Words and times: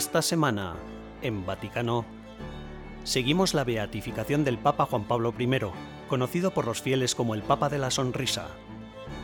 Esta 0.00 0.22
semana, 0.22 0.76
en 1.20 1.44
Vaticano, 1.44 2.06
seguimos 3.04 3.52
la 3.52 3.64
beatificación 3.64 4.44
del 4.44 4.56
Papa 4.56 4.86
Juan 4.86 5.04
Pablo 5.04 5.34
I, 5.38 5.60
conocido 6.08 6.52
por 6.52 6.64
los 6.64 6.80
fieles 6.80 7.14
como 7.14 7.34
el 7.34 7.42
Papa 7.42 7.68
de 7.68 7.76
la 7.76 7.90
Sonrisa. 7.90 8.46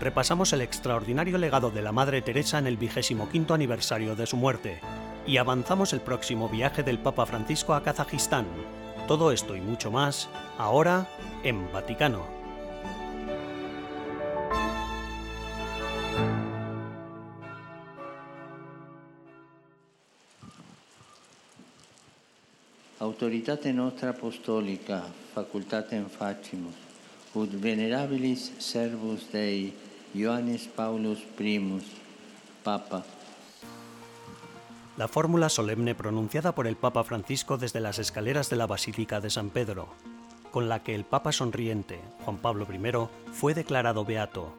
Repasamos 0.02 0.52
el 0.52 0.60
extraordinario 0.60 1.38
legado 1.38 1.70
de 1.70 1.80
la 1.80 1.92
Madre 1.92 2.20
Teresa 2.20 2.58
en 2.58 2.66
el 2.66 2.76
vigésimo 2.76 3.30
quinto 3.30 3.54
aniversario 3.54 4.16
de 4.16 4.26
su 4.26 4.36
muerte 4.36 4.82
y 5.26 5.38
avanzamos 5.38 5.94
el 5.94 6.02
próximo 6.02 6.50
viaje 6.50 6.82
del 6.82 6.98
Papa 6.98 7.24
Francisco 7.24 7.72
a 7.72 7.82
Kazajistán. 7.82 8.44
Todo 9.08 9.32
esto 9.32 9.56
y 9.56 9.62
mucho 9.62 9.90
más, 9.90 10.28
ahora 10.58 11.08
en 11.42 11.72
Vaticano. 11.72 12.35
Autoritate 23.16 23.72
nostra 23.72 24.10
apostolica, 24.10 25.00
facultatem 25.32 26.04
facimus, 26.04 26.76
ut 27.32 27.48
venerabilis 27.48 28.52
servus 28.60 29.24
Dei, 29.32 29.72
Ioannis 30.12 30.66
Paulus 30.68 31.24
I, 31.40 31.80
Papa, 32.62 33.00
la 34.98 35.08
fórmula 35.08 35.48
solemne 35.48 35.94
pronunciada 35.94 36.54
por 36.54 36.66
el 36.66 36.76
Papa 36.76 37.04
Francisco 37.04 37.56
desde 37.56 37.80
las 37.80 37.98
escaleras 37.98 38.50
de 38.50 38.56
la 38.56 38.66
Basílica 38.66 39.22
de 39.22 39.30
San 39.30 39.48
Pedro, 39.48 39.88
con 40.50 40.68
la 40.68 40.82
que 40.82 40.94
el 40.94 41.04
Papa 41.04 41.32
sonriente, 41.32 41.98
Juan 42.26 42.36
Pablo 42.36 42.66
I, 42.70 43.32
fue 43.32 43.54
declarado 43.54 44.04
beato. 44.04 44.52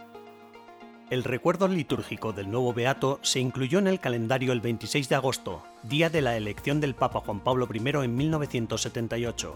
El 1.10 1.24
recuerdo 1.24 1.70
litúrgico 1.70 2.34
del 2.34 2.52
nuevo 2.52 2.74
beato 2.74 3.22
se 3.22 3.40
incluyó 3.40 3.80
en 3.80 3.88
el 3.88 4.02
calendario 4.02 4.52
el 4.52 4.60
26 4.60 5.08
de 5.08 5.16
agosto, 5.16 5.64
día 5.84 6.10
de 6.10 6.22
la 6.22 6.36
elección 6.36 6.82
del 6.82 6.96
Papa 6.96 7.22
Juan 7.22 7.40
Pablo 7.40 7.66
I 7.74 7.78
en 8.04 8.14
1978. 8.18 9.56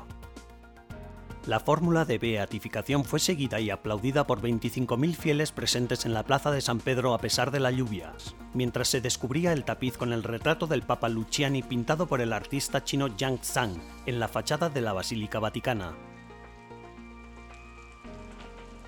La 1.48 1.60
fórmula 1.60 2.06
de 2.06 2.20
beatificación 2.20 3.04
fue 3.04 3.20
seguida 3.20 3.60
y 3.60 3.70
aplaudida 3.70 4.26
por 4.26 4.42
25.000 4.42 5.14
fieles 5.14 5.52
presentes 5.52 6.06
en 6.06 6.14
la 6.14 6.24
plaza 6.24 6.52
de 6.52 6.62
San 6.62 6.80
Pedro 6.80 7.14
a 7.14 7.18
pesar 7.18 7.52
de 7.52 7.60
las 7.60 7.76
lluvias, 7.76 8.34
mientras 8.54 8.88
se 8.88 9.02
descubría 9.02 9.52
el 9.52 9.66
tapiz 9.66 9.98
con 9.98 10.14
el 10.14 10.24
retrato 10.24 10.68
del 10.68 10.84
Papa 10.84 11.10
Luciani 11.10 11.64
pintado 11.64 12.08
por 12.08 12.22
el 12.22 12.32
artista 12.32 12.86
chino 12.86 13.08
Yang 13.18 13.40
Zhang 13.44 13.82
en 14.06 14.22
la 14.22 14.30
fachada 14.30 14.70
de 14.70 14.80
la 14.80 14.94
Basílica 14.94 15.40
Vaticana. 15.40 15.98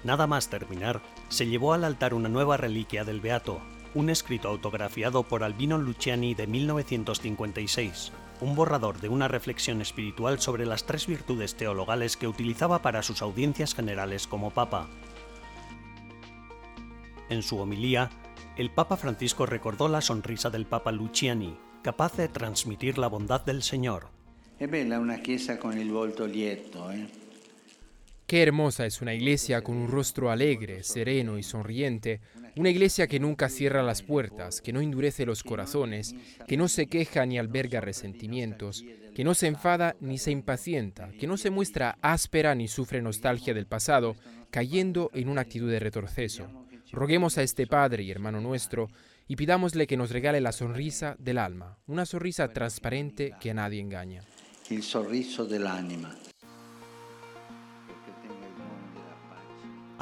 Nada 0.04 0.28
más 0.28 0.50
terminar, 0.50 1.02
se 1.30 1.48
llevó 1.48 1.74
al 1.74 1.86
altar 1.86 2.14
una 2.14 2.28
nueva 2.28 2.58
reliquia 2.58 3.06
del 3.06 3.22
Beato, 3.22 3.62
un 3.96 4.10
escrito 4.10 4.50
autografiado 4.50 5.24
por 5.24 5.44
Albino 5.44 5.78
Luciani 5.78 6.34
de 6.34 6.46
1956, 6.46 8.12
un 8.42 8.56
borrador 8.56 9.00
de 9.00 9.08
una 9.08 9.30
reflexión 9.30 9.82
espiritual 9.82 10.40
sobre 10.40 10.66
las 10.66 10.86
tres 10.86 11.08
virtudes 11.08 11.56
teologales 11.56 12.18
que 12.18 12.28
utilizaba 12.28 12.82
para 12.82 13.02
sus 13.02 13.22
audiencias 13.22 13.74
generales 13.74 14.28
como 14.28 14.52
Papa. 14.52 14.90
En 17.30 17.42
su 17.42 17.58
homilía, 17.60 18.10
el 18.58 18.72
Papa 18.72 18.98
Francisco 18.98 19.46
recordó 19.46 19.88
la 19.88 20.02
sonrisa 20.02 20.50
del 20.50 20.66
Papa 20.66 20.92
Luciani, 20.92 21.58
capaz 21.82 22.18
de 22.18 22.28
transmitir 22.28 22.98
la 22.98 23.08
bondad 23.08 23.42
del 23.42 23.64
Señor. 23.64 24.10
Es 24.60 24.70
bella 24.70 25.00
una 25.00 25.22
chiesa 25.24 25.60
con 25.60 25.78
el 25.78 25.92
volto 25.92 26.28
lieto, 26.28 26.92
¿eh? 26.92 27.08
Qué 28.28 28.42
hermosa 28.42 28.86
es 28.86 29.02
una 29.02 29.14
iglesia 29.14 29.62
con 29.62 29.78
un 29.78 29.90
rostro 29.90 30.32
alegre, 30.32 30.84
sereno 30.84 31.38
y 31.38 31.44
sonriente, 31.44 32.22
una 32.56 32.70
iglesia 32.70 33.08
que 33.08 33.20
nunca 33.20 33.50
cierra 33.50 33.84
las 33.84 34.02
puertas, 34.02 34.62
que 34.62 34.72
no 34.72 34.80
endurece 34.80 35.26
los 35.26 35.44
corazones, 35.44 36.16
que 36.48 36.56
no 36.58 36.68
se 36.68 36.88
queja 36.88 37.26
ni 37.26 37.38
alberga 37.38 37.82
resentimientos, 37.82 38.86
que 39.14 39.24
no 39.24 39.34
se 39.34 39.48
enfada 39.48 39.96
ni 40.00 40.18
se 40.18 40.32
impacienta, 40.32 41.12
que 41.20 41.28
no 41.28 41.38
se 41.38 41.50
muestra 41.50 41.98
áspera 42.02 42.56
ni 42.56 42.68
sufre 42.68 43.02
nostalgia 43.02 43.54
del 43.54 43.68
pasado, 43.68 44.16
cayendo 44.52 45.12
en 45.14 45.30
una 45.30 45.42
actitud 45.42 45.70
de 45.70 45.80
retroceso. 45.80 46.48
Roguemos 46.92 47.38
a 47.38 47.44
este 47.44 47.68
Padre 47.68 48.04
y 48.04 48.12
hermano 48.12 48.40
nuestro 48.40 48.90
y 49.28 49.36
pidámosle 49.36 49.88
que 49.88 49.98
nos 49.98 50.12
regale 50.12 50.42
la 50.42 50.52
sonrisa 50.52 51.16
del 51.20 51.40
alma, 51.40 51.78
una 51.88 52.06
sonrisa 52.06 52.48
transparente 52.50 53.34
que 53.40 53.52
a 53.52 53.56
nadie 53.56 53.82
engaña. 53.82 54.22
El 54.70 54.82
sorriso 54.82 55.46
del 55.46 55.68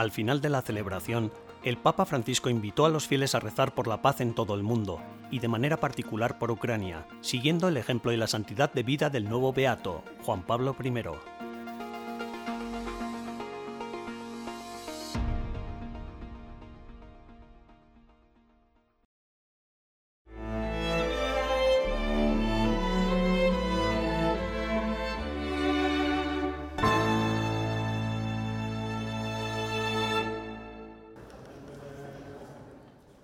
Al 0.02 0.10
final 0.10 0.42
de 0.42 0.50
la 0.50 0.64
celebración, 0.64 1.32
el 1.64 1.78
Papa 1.78 2.08
Francisco 2.08 2.50
invitó 2.50 2.88
a 2.88 2.90
los 2.90 3.06
fieles 3.06 3.36
a 3.36 3.40
rezar 3.40 3.76
por 3.76 3.86
la 3.86 4.02
paz 4.02 4.20
en 4.20 4.34
todo 4.34 4.56
el 4.56 4.64
mundo, 4.64 5.00
y 5.30 5.38
de 5.38 5.48
manera 5.48 5.78
particular 5.78 6.40
por 6.40 6.50
Ucrania, 6.50 7.06
siguiendo 7.22 7.68
el 7.68 7.78
ejemplo 7.78 8.12
y 8.12 8.18
la 8.18 8.26
santidad 8.26 8.74
de 8.74 8.82
vida 8.82 9.12
del 9.12 9.30
nuevo 9.30 9.54
Beato, 9.54 10.02
Juan 10.24 10.42
Pablo 10.42 10.76
I. 10.84 10.92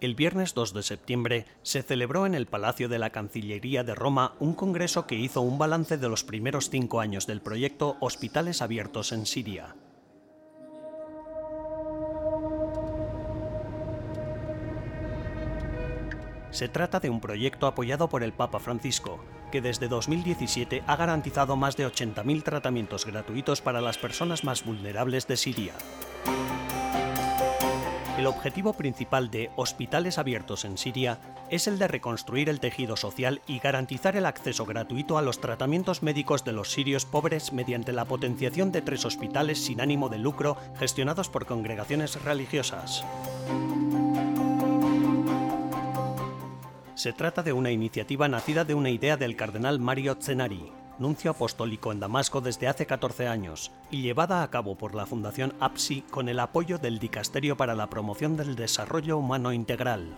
El 0.08 0.16
viernes 0.16 0.54
2 0.54 0.74
de 0.74 0.84
septiembre 0.84 1.46
se 1.64 1.84
celebró 1.84 2.26
en 2.26 2.34
el 2.34 2.46
Palacio 2.46 2.88
de 2.88 2.98
la 2.98 3.10
Cancillería 3.10 3.84
de 3.84 3.94
Roma 3.94 4.36
un 4.40 4.54
congreso 4.54 5.06
que 5.06 5.16
hizo 5.16 5.42
un 5.42 5.58
balance 5.58 5.98
de 5.98 6.08
los 6.08 6.24
primeros 6.24 6.70
cinco 6.70 7.02
años 7.02 7.28
del 7.28 7.42
proyecto 7.42 7.98
Hospitales 8.00 8.62
Abiertos 8.62 9.12
en 9.12 9.26
Siria. 9.26 9.76
Se 16.52 16.70
trata 16.70 17.02
de 17.02 17.10
un 17.10 17.20
proyecto 17.20 17.68
apoyado 17.68 18.08
por 18.08 18.24
el 18.24 18.32
Papa 18.32 18.60
Francisco, 18.60 19.20
que 19.52 19.60
desde 19.60 19.90
2017 19.90 20.84
ha 20.88 20.96
garantizado 20.96 21.58
más 21.58 21.76
de 21.76 21.86
80.000 21.86 22.44
tratamientos 22.44 23.06
gratuitos 23.06 23.60
para 23.60 23.82
las 23.82 23.98
personas 23.98 24.46
más 24.46 24.64
vulnerables 24.64 25.28
de 25.28 25.36
Siria. 25.36 25.74
El 28.18 28.26
objetivo 28.26 28.74
principal 28.74 29.30
de 29.30 29.52
Hospitales 29.56 30.18
Abiertos 30.18 30.66
en 30.66 30.80
Siria 30.80 31.20
es 31.52 31.68
el 31.68 31.78
de 31.78 31.88
reconstruir 31.88 32.50
el 32.50 32.60
tejido 32.60 32.98
social 32.98 33.44
y 33.46 33.60
garantizar 33.60 34.16
el 34.16 34.26
acceso 34.26 34.66
gratuito 34.66 35.20
a 35.20 35.22
los 35.22 35.40
tratamientos 35.40 36.02
médicos 36.02 36.44
de 36.44 36.52
los 36.52 36.72
sirios 36.72 37.06
pobres 37.06 37.54
mediante 37.54 37.94
la 37.94 38.06
potenciación 38.06 38.72
de 38.72 38.82
tres 38.82 39.06
hospitales 39.06 39.64
sin 39.64 39.82
ánimo 39.82 40.10
de 40.10 40.18
lucro 40.18 40.58
gestionados 40.80 41.30
por 41.30 41.46
congregaciones 41.46 42.20
religiosas. 42.24 43.06
Se 46.96 47.14
trata 47.14 47.44
de 47.44 47.54
una 47.54 47.70
iniciativa 47.70 48.28
nacida 48.28 48.66
de 48.66 48.74
una 48.74 48.90
idea 48.90 49.16
del 49.16 49.36
cardenal 49.36 49.80
Mario 49.80 50.18
Zenari, 50.20 50.72
nuncio 51.00 51.32
apostólico 51.32 51.92
en 51.92 52.00
Damasco 52.00 52.42
desde 52.42 52.68
hace 52.68 52.86
14 52.86 53.28
años 53.28 53.72
y 53.92 54.02
llevada 54.02 54.44
a 54.44 54.50
cabo 54.50 54.76
por 54.76 54.96
la 54.96 55.06
Fundación 55.06 55.54
APSI 55.60 56.02
con 56.04 56.30
el 56.30 56.40
apoyo 56.40 56.78
del 56.78 57.00
Dicasterio 57.00 57.58
para 57.58 57.76
la 57.76 57.90
Promoción 57.90 58.38
del 58.38 58.56
Desarrollo 58.56 59.18
Humano 59.18 59.54
Integral. 59.54 60.16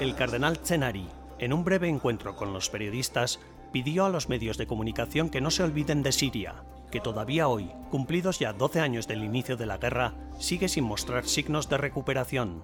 El 0.00 0.14
cardenal 0.14 0.58
Zenari, 0.58 1.08
en 1.38 1.52
un 1.52 1.64
breve 1.64 1.88
encuentro 1.88 2.36
con 2.36 2.52
los 2.52 2.68
periodistas, 2.68 3.40
pidió 3.72 4.04
a 4.04 4.10
los 4.10 4.28
medios 4.28 4.58
de 4.58 4.66
comunicación 4.66 5.30
que 5.30 5.40
no 5.40 5.50
se 5.50 5.62
olviden 5.62 6.02
de 6.02 6.12
Siria, 6.12 6.62
que 6.90 7.00
todavía 7.00 7.48
hoy, 7.48 7.70
cumplidos 7.90 8.38
ya 8.38 8.52
12 8.52 8.80
años 8.80 9.08
del 9.08 9.24
inicio 9.24 9.56
de 9.56 9.66
la 9.66 9.78
guerra, 9.78 10.14
sigue 10.38 10.68
sin 10.68 10.84
mostrar 10.84 11.26
signos 11.26 11.68
de 11.68 11.78
recuperación. 11.78 12.62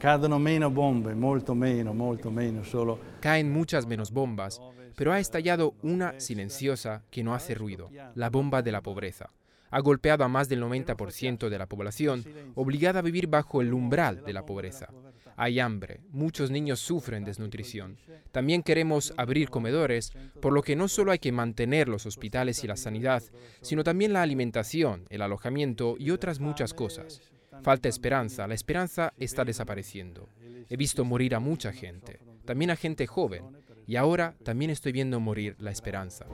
Cadono 0.00 0.38
meno 0.38 0.70
bombe, 0.70 1.14
molto 1.14 1.54
meno, 1.54 1.92
molto 1.92 2.30
meno, 2.30 2.64
solo. 2.64 2.98
Caen 3.20 3.52
muchas 3.52 3.86
menos 3.86 4.10
bombas, 4.10 4.58
pero 4.96 5.12
ha 5.12 5.20
estallado 5.20 5.74
una 5.82 6.18
silenciosa 6.18 7.02
que 7.10 7.22
no 7.22 7.34
hace 7.34 7.54
ruido, 7.54 7.90
la 8.14 8.30
bomba 8.30 8.62
de 8.62 8.72
la 8.72 8.80
pobreza. 8.80 9.30
Ha 9.70 9.80
golpeado 9.80 10.24
a 10.24 10.28
más 10.28 10.48
del 10.48 10.62
90% 10.62 11.50
de 11.50 11.58
la 11.58 11.66
población, 11.66 12.24
obligada 12.54 13.00
a 13.00 13.02
vivir 13.02 13.26
bajo 13.26 13.60
el 13.60 13.74
umbral 13.74 14.24
de 14.24 14.32
la 14.32 14.46
pobreza. 14.46 14.88
Hay 15.36 15.60
hambre, 15.60 16.00
muchos 16.08 16.50
niños 16.50 16.80
sufren 16.80 17.22
desnutrición. 17.22 17.98
También 18.32 18.62
queremos 18.62 19.12
abrir 19.18 19.50
comedores, 19.50 20.14
por 20.40 20.54
lo 20.54 20.62
que 20.62 20.76
no 20.76 20.88
solo 20.88 21.12
hay 21.12 21.18
que 21.18 21.30
mantener 21.30 21.90
los 21.90 22.06
hospitales 22.06 22.64
y 22.64 22.66
la 22.66 22.78
sanidad, 22.78 23.22
sino 23.60 23.84
también 23.84 24.14
la 24.14 24.22
alimentación, 24.22 25.04
el 25.10 25.20
alojamiento 25.20 25.96
y 25.98 26.10
otras 26.10 26.40
muchas 26.40 26.72
cosas. 26.72 27.20
Falta 27.62 27.88
esperanza, 27.88 28.46
la 28.46 28.54
esperanza 28.54 29.12
está 29.18 29.44
desapareciendo. 29.44 30.30
He 30.70 30.76
visto 30.76 31.04
morir 31.04 31.34
a 31.34 31.40
mucha 31.40 31.72
gente, 31.72 32.20
también 32.46 32.70
a 32.70 32.76
gente 32.76 33.06
joven, 33.06 33.44
y 33.86 33.96
ahora 33.96 34.34
también 34.44 34.70
estoy 34.70 34.92
viendo 34.92 35.20
morir 35.20 35.56
la 35.58 35.70
esperanza. 35.70 36.24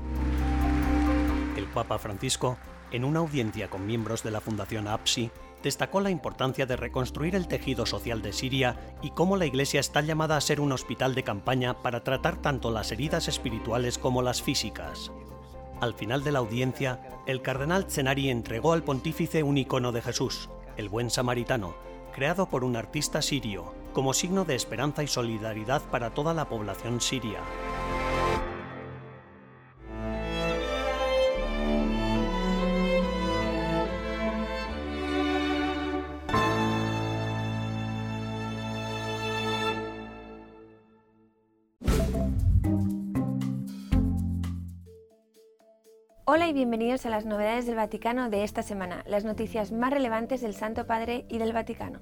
El 1.57 1.65
Papa 1.65 1.99
Francisco, 1.99 2.59
en 2.93 3.05
una 3.05 3.21
audiencia 3.21 3.69
con 3.69 3.87
miembros 3.87 4.23
de 4.23 4.31
la 4.31 4.41
Fundación 4.41 4.87
APSI, 4.87 5.31
destacó 5.65 6.01
la 6.01 6.11
importancia 6.11 6.65
de 6.65 6.77
reconstruir 6.77 7.35
el 7.35 7.49
tejido 7.49 7.87
social 7.87 8.23
de 8.23 8.33
Siria 8.33 8.79
y 9.03 9.11
cómo 9.11 9.37
la 9.37 9.47
Iglesia 9.47 9.81
está 9.81 10.03
llamada 10.03 10.37
a 10.37 10.41
ser 10.41 10.61
un 10.61 10.71
hospital 10.71 11.17
de 11.17 11.25
campaña 11.25 11.83
para 11.83 12.05
tratar 12.05 12.41
tanto 12.41 12.71
las 12.71 12.93
heridas 12.93 13.27
espirituales 13.27 13.99
como 13.99 14.23
las 14.23 14.43
físicas. 14.43 15.11
Al 15.81 15.95
final 15.95 16.23
de 16.23 16.31
la 16.31 16.39
audiencia, 16.39 17.01
el 17.27 17.43
cardenal 17.43 17.91
Zenari 17.91 18.31
entregó 18.31 18.73
al 18.73 18.85
pontífice 18.85 19.43
un 19.43 19.59
icono 19.59 19.91
de 19.93 20.03
Jesús, 20.03 20.49
el 20.77 20.89
buen 20.89 21.11
samaritano, 21.11 21.75
creado 22.15 22.47
por 22.47 22.65
un 22.65 22.77
artista 22.77 23.23
sirio, 23.23 23.75
como 23.93 24.15
signo 24.15 24.45
de 24.45 24.55
esperanza 24.55 25.03
y 25.03 25.07
solidaridad 25.07 25.83
para 25.91 26.11
toda 26.11 26.35
la 26.35 26.49
población 26.49 27.01
siria. 27.01 27.41
Hola 46.37 46.49
y 46.49 46.53
bienvenidos 46.53 47.07
a 47.07 47.09
las 47.09 47.25
novedades 47.25 47.65
del 47.65 47.77
Vaticano 47.77 48.29
de 48.29 48.45
esta 48.45 48.63
semana, 48.63 49.03
las 49.07 49.25
noticias 49.25 49.73
más 49.73 49.91
relevantes 49.91 50.43
del 50.43 50.53
Santo 50.53 50.87
Padre 50.87 51.25
y 51.31 51.39
del 51.39 51.55
Vaticano. 51.55 52.01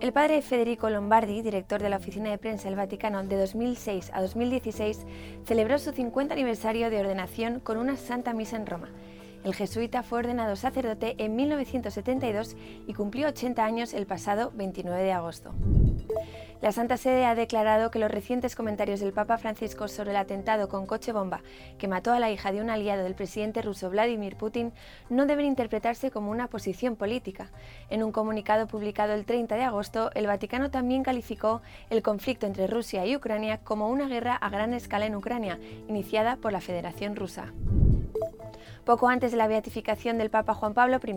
El 0.00 0.14
padre 0.14 0.40
Federico 0.40 0.88
Lombardi, 0.88 1.42
director 1.42 1.82
de 1.82 1.90
la 1.90 1.98
Oficina 1.98 2.30
de 2.30 2.38
Prensa 2.38 2.66
del 2.66 2.78
Vaticano 2.78 3.22
de 3.22 3.36
2006 3.36 4.10
a 4.14 4.22
2016, 4.22 5.04
celebró 5.44 5.78
su 5.78 5.92
50 5.92 6.32
aniversario 6.32 6.88
de 6.88 7.00
ordenación 7.00 7.60
con 7.60 7.76
una 7.76 7.98
santa 7.98 8.32
misa 8.32 8.56
en 8.56 8.64
Roma. 8.64 8.88
El 9.44 9.54
jesuita 9.54 10.02
fue 10.02 10.20
ordenado 10.20 10.56
sacerdote 10.56 11.14
en 11.18 11.36
1972 11.36 12.56
y 12.86 12.94
cumplió 12.94 13.28
80 13.28 13.66
años 13.66 13.92
el 13.92 14.06
pasado 14.06 14.50
29 14.54 15.02
de 15.02 15.12
agosto. 15.12 15.52
La 16.60 16.72
Santa 16.72 16.96
Sede 16.96 17.24
ha 17.24 17.36
declarado 17.36 17.92
que 17.92 18.00
los 18.00 18.10
recientes 18.10 18.56
comentarios 18.56 18.98
del 18.98 19.12
Papa 19.12 19.38
Francisco 19.38 19.86
sobre 19.86 20.10
el 20.10 20.16
atentado 20.16 20.68
con 20.68 20.86
coche 20.86 21.12
bomba 21.12 21.40
que 21.78 21.86
mató 21.86 22.12
a 22.12 22.18
la 22.18 22.32
hija 22.32 22.50
de 22.50 22.60
un 22.60 22.68
aliado 22.68 23.04
del 23.04 23.14
presidente 23.14 23.62
ruso 23.62 23.90
Vladimir 23.90 24.34
Putin 24.34 24.72
no 25.08 25.26
deben 25.26 25.46
interpretarse 25.46 26.10
como 26.10 26.32
una 26.32 26.48
posición 26.48 26.96
política. 26.96 27.50
En 27.90 28.02
un 28.02 28.10
comunicado 28.10 28.66
publicado 28.66 29.14
el 29.14 29.24
30 29.24 29.54
de 29.54 29.62
agosto, 29.62 30.10
el 30.14 30.26
Vaticano 30.26 30.68
también 30.68 31.04
calificó 31.04 31.62
el 31.90 32.02
conflicto 32.02 32.46
entre 32.46 32.66
Rusia 32.66 33.06
y 33.06 33.14
Ucrania 33.14 33.58
como 33.58 33.88
una 33.88 34.08
guerra 34.08 34.34
a 34.34 34.50
gran 34.50 34.74
escala 34.74 35.06
en 35.06 35.14
Ucrania, 35.14 35.60
iniciada 35.86 36.36
por 36.36 36.52
la 36.52 36.60
Federación 36.60 37.14
Rusa. 37.14 37.52
Poco 38.88 39.10
antes 39.10 39.32
de 39.32 39.36
la 39.36 39.48
beatificación 39.48 40.16
del 40.16 40.30
Papa 40.30 40.54
Juan 40.54 40.72
Pablo 40.72 40.98
I, 41.06 41.14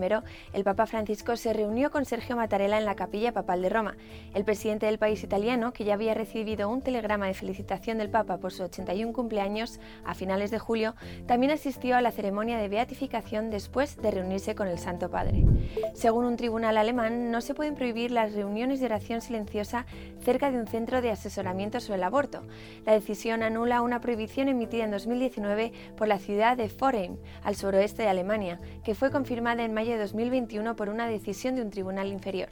el 0.51 0.65
Papa 0.65 0.88
Francisco 0.88 1.38
se 1.38 1.53
reunió 1.53 1.89
con 1.89 2.03
Sergio 2.03 2.35
Mattarella 2.35 2.77
en 2.77 2.83
la 2.83 2.97
capilla 2.97 3.31
papal 3.31 3.62
de 3.62 3.69
Roma. 3.69 3.95
El 4.33 4.44
presidente 4.44 4.88
del 4.88 4.97
país 4.97 5.23
italiano, 5.23 5.71
que 5.71 5.85
ya 5.85 5.94
había 5.94 6.13
recibido 6.13 6.68
un 6.68 6.81
telegrama 6.81 7.27
de 7.27 7.33
felicitación 7.33 7.97
del 7.97 8.09
Papa 8.09 8.39
por 8.39 8.51
su 8.51 8.63
81 8.63 9.13
cumpleaños 9.13 9.79
a 10.03 10.15
finales 10.15 10.51
de 10.51 10.59
julio, 10.59 10.95
también 11.27 11.53
asistió 11.53 11.95
a 11.95 12.01
la 12.01 12.12
ceremonia 12.12 12.57
de 12.57 12.68
beatificación 12.68 13.50
después 13.50 13.95
de 13.95 14.12
reunirse 14.12 14.53
con 14.53 14.67
el 14.67 14.77
Santo 14.77 15.09
Padre. 15.09 15.45
Según 15.94 16.25
un 16.25 16.35
tribunal 16.35 16.77
alemán, 16.77 17.31
no 17.31 17.39
se 17.39 17.53
pueden 17.53 17.75
prohibir 17.75 18.12
las 18.12 18.33
reuniones 18.33 18.81
de 18.81 18.88
oración 18.88 19.21
silenciosa 19.21 19.85
cerca 20.19 20.51
de 20.51 20.59
un 20.59 20.67
centro 20.67 21.01
de 21.01 21.12
asesoramiento 21.12 21.79
sobre 21.79 22.00
el 22.00 22.03
aborto. 22.03 22.44
La 22.85 22.91
decisión 22.91 23.44
anula 23.44 23.81
una 23.81 24.01
prohibición 24.01 24.50
emitida 24.50 24.83
en 24.83 24.91
2019 24.91 25.71
por 25.95 26.09
la 26.09 26.19
ciudad 26.19 26.57
de 26.57 26.67
Forheim, 26.67 27.15
al 27.44 27.56
suroeste 27.61 28.03
de 28.03 28.09
Alemania, 28.09 28.59
que 28.83 28.95
fue 28.95 29.11
confirmada 29.11 29.63
en 29.63 29.73
mayo 29.73 29.91
de 29.91 29.99
2021 29.99 30.75
por 30.75 30.89
una 30.89 31.07
decisión 31.07 31.55
de 31.55 31.61
un 31.61 31.69
tribunal 31.69 32.07
inferior. 32.07 32.49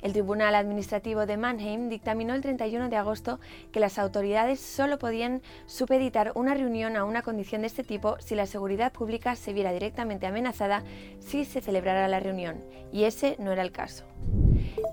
El 0.00 0.12
Tribunal 0.12 0.54
Administrativo 0.54 1.26
de 1.26 1.36
Mannheim 1.36 1.88
dictaminó 1.88 2.34
el 2.34 2.42
31 2.42 2.88
de 2.88 2.96
agosto 2.96 3.40
que 3.72 3.80
las 3.80 3.98
autoridades 3.98 4.60
solo 4.60 4.98
podían 4.98 5.42
supeditar 5.66 6.32
una 6.34 6.54
reunión 6.54 6.96
a 6.96 7.04
una 7.04 7.22
condición 7.22 7.62
de 7.62 7.66
este 7.66 7.84
tipo 7.84 8.16
si 8.20 8.34
la 8.34 8.46
seguridad 8.46 8.92
pública 8.92 9.36
se 9.36 9.52
viera 9.52 9.72
directamente 9.72 10.26
amenazada 10.26 10.82
si 11.20 11.44
se 11.44 11.60
celebrara 11.60 12.08
la 12.08 12.20
reunión, 12.20 12.56
y 12.92 13.04
ese 13.04 13.36
no 13.38 13.52
era 13.52 13.62
el 13.62 13.72
caso. 13.72 14.04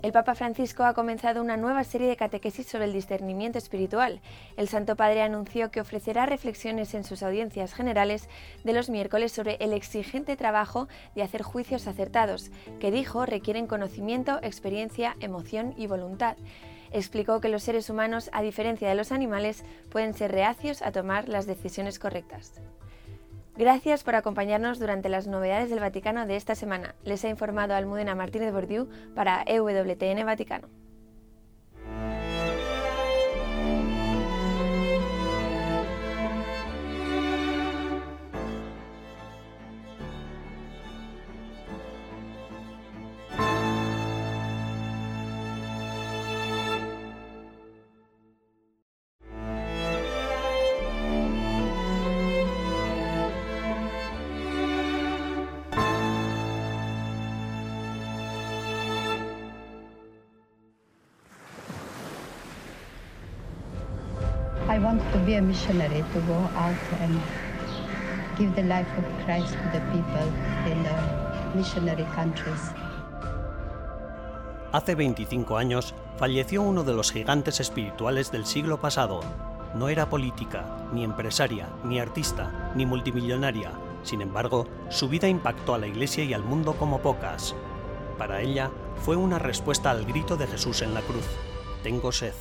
El 0.02 0.12
Papa 0.12 0.34
Francisco 0.34 0.84
ha 0.84 0.94
comenzado 0.94 1.42
una 1.42 1.56
nueva 1.56 1.84
serie 1.84 2.08
de 2.08 2.16
catequesis 2.16 2.66
sobre 2.66 2.86
el 2.86 2.92
discernimiento 2.92 3.58
espiritual. 3.58 4.20
El 4.56 4.68
Santo 4.68 4.96
Padre 4.96 5.22
anunció 5.22 5.70
que 5.70 5.80
ofrecerá 5.80 6.26
reflexiones 6.26 6.94
en 6.94 7.04
sus 7.04 7.22
audiencias 7.22 7.74
generales 7.74 8.28
de 8.64 8.72
los 8.72 8.88
miércoles 8.88 9.32
sobre 9.32 9.56
el 9.60 9.72
exigente 9.72 10.36
trabajo 10.36 10.88
de 11.14 11.22
hacer 11.22 11.42
juicios 11.42 11.86
acertados, 11.86 12.50
que 12.80 12.90
dijo 12.90 13.26
requieren 13.26 13.66
conocimiento, 13.66 14.38
experiencia, 14.42 15.16
emoción 15.20 15.74
y 15.76 15.86
voluntad. 15.86 16.36
Explicó 16.92 17.40
que 17.40 17.48
los 17.48 17.62
seres 17.62 17.90
humanos, 17.90 18.30
a 18.32 18.42
diferencia 18.42 18.88
de 18.88 18.94
los 18.94 19.12
animales, 19.12 19.64
pueden 19.90 20.14
ser 20.14 20.32
reacios 20.32 20.82
a 20.82 20.92
tomar 20.92 21.28
las 21.28 21.46
decisiones 21.46 21.98
correctas. 21.98 22.60
Gracias 23.56 24.04
por 24.04 24.14
acompañarnos 24.14 24.78
durante 24.78 25.08
las 25.08 25.26
novedades 25.26 25.70
del 25.70 25.80
Vaticano 25.80 26.26
de 26.26 26.36
esta 26.36 26.54
semana. 26.54 26.94
Les 27.04 27.24
ha 27.24 27.28
informado 27.28 27.74
Almudena 27.74 28.14
Martínez 28.14 28.52
Bordiú 28.52 28.88
para 29.14 29.42
EWTN 29.46 30.24
Vaticano. 30.24 30.68
Want 64.90 65.12
to 65.12 65.18
be 65.20 65.36
a 65.36 65.42
missionary, 65.42 66.02
to 66.12 66.20
go 66.26 66.38
out 66.56 66.74
and 67.00 67.20
give 68.36 68.54
the 68.56 68.62
life 68.62 68.88
of 68.98 69.04
Christ 69.24 69.52
to 69.52 69.66
the 69.72 69.80
people 69.92 70.26
in 70.66 70.82
the. 70.82 71.20
Hace 74.72 74.94
25 74.94 75.56
años 75.56 75.94
falleció 76.16 76.62
uno 76.62 76.84
de 76.84 76.94
los 76.94 77.10
gigantes 77.10 77.58
espirituales 77.58 78.30
del 78.30 78.46
siglo 78.46 78.80
pasado. 78.80 79.20
No 79.74 79.88
era 79.88 80.08
política, 80.08 80.64
ni 80.92 81.02
empresaria, 81.02 81.68
ni 81.82 81.98
artista, 81.98 82.70
ni 82.76 82.86
multimillonaria. 82.86 83.72
Sin 84.04 84.22
embargo, 84.22 84.68
su 84.90 85.08
vida 85.08 85.26
impactó 85.26 85.74
a 85.74 85.78
la 85.78 85.88
Iglesia 85.88 86.22
y 86.22 86.34
al 86.34 86.44
mundo 86.44 86.74
como 86.74 87.00
pocas. 87.00 87.56
Para 88.16 88.42
ella, 88.42 88.70
fue 89.02 89.16
una 89.16 89.40
respuesta 89.40 89.90
al 89.90 90.04
grito 90.04 90.36
de 90.36 90.46
Jesús 90.46 90.82
en 90.82 90.94
la 90.94 91.00
cruz. 91.00 91.26
Tengo 91.82 92.12
sed. 92.12 92.34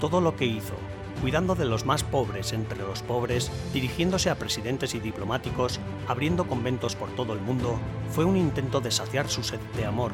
Todo 0.00 0.22
lo 0.22 0.34
que 0.34 0.46
hizo, 0.46 0.74
cuidando 1.20 1.54
de 1.54 1.66
los 1.66 1.84
más 1.84 2.02
pobres 2.02 2.54
entre 2.54 2.78
los 2.78 3.02
pobres, 3.02 3.52
dirigiéndose 3.72 4.30
a 4.30 4.38
presidentes 4.38 4.94
y 4.94 5.00
diplomáticos, 5.00 5.78
abriendo 6.08 6.48
conventos 6.48 6.96
por 6.96 7.14
todo 7.14 7.34
el 7.34 7.40
mundo, 7.40 7.78
fue 8.08 8.24
un 8.24 8.36
intento 8.36 8.80
de 8.80 8.90
saciar 8.90 9.28
su 9.28 9.42
sed 9.42 9.60
de 9.76 9.84
amor. 9.84 10.12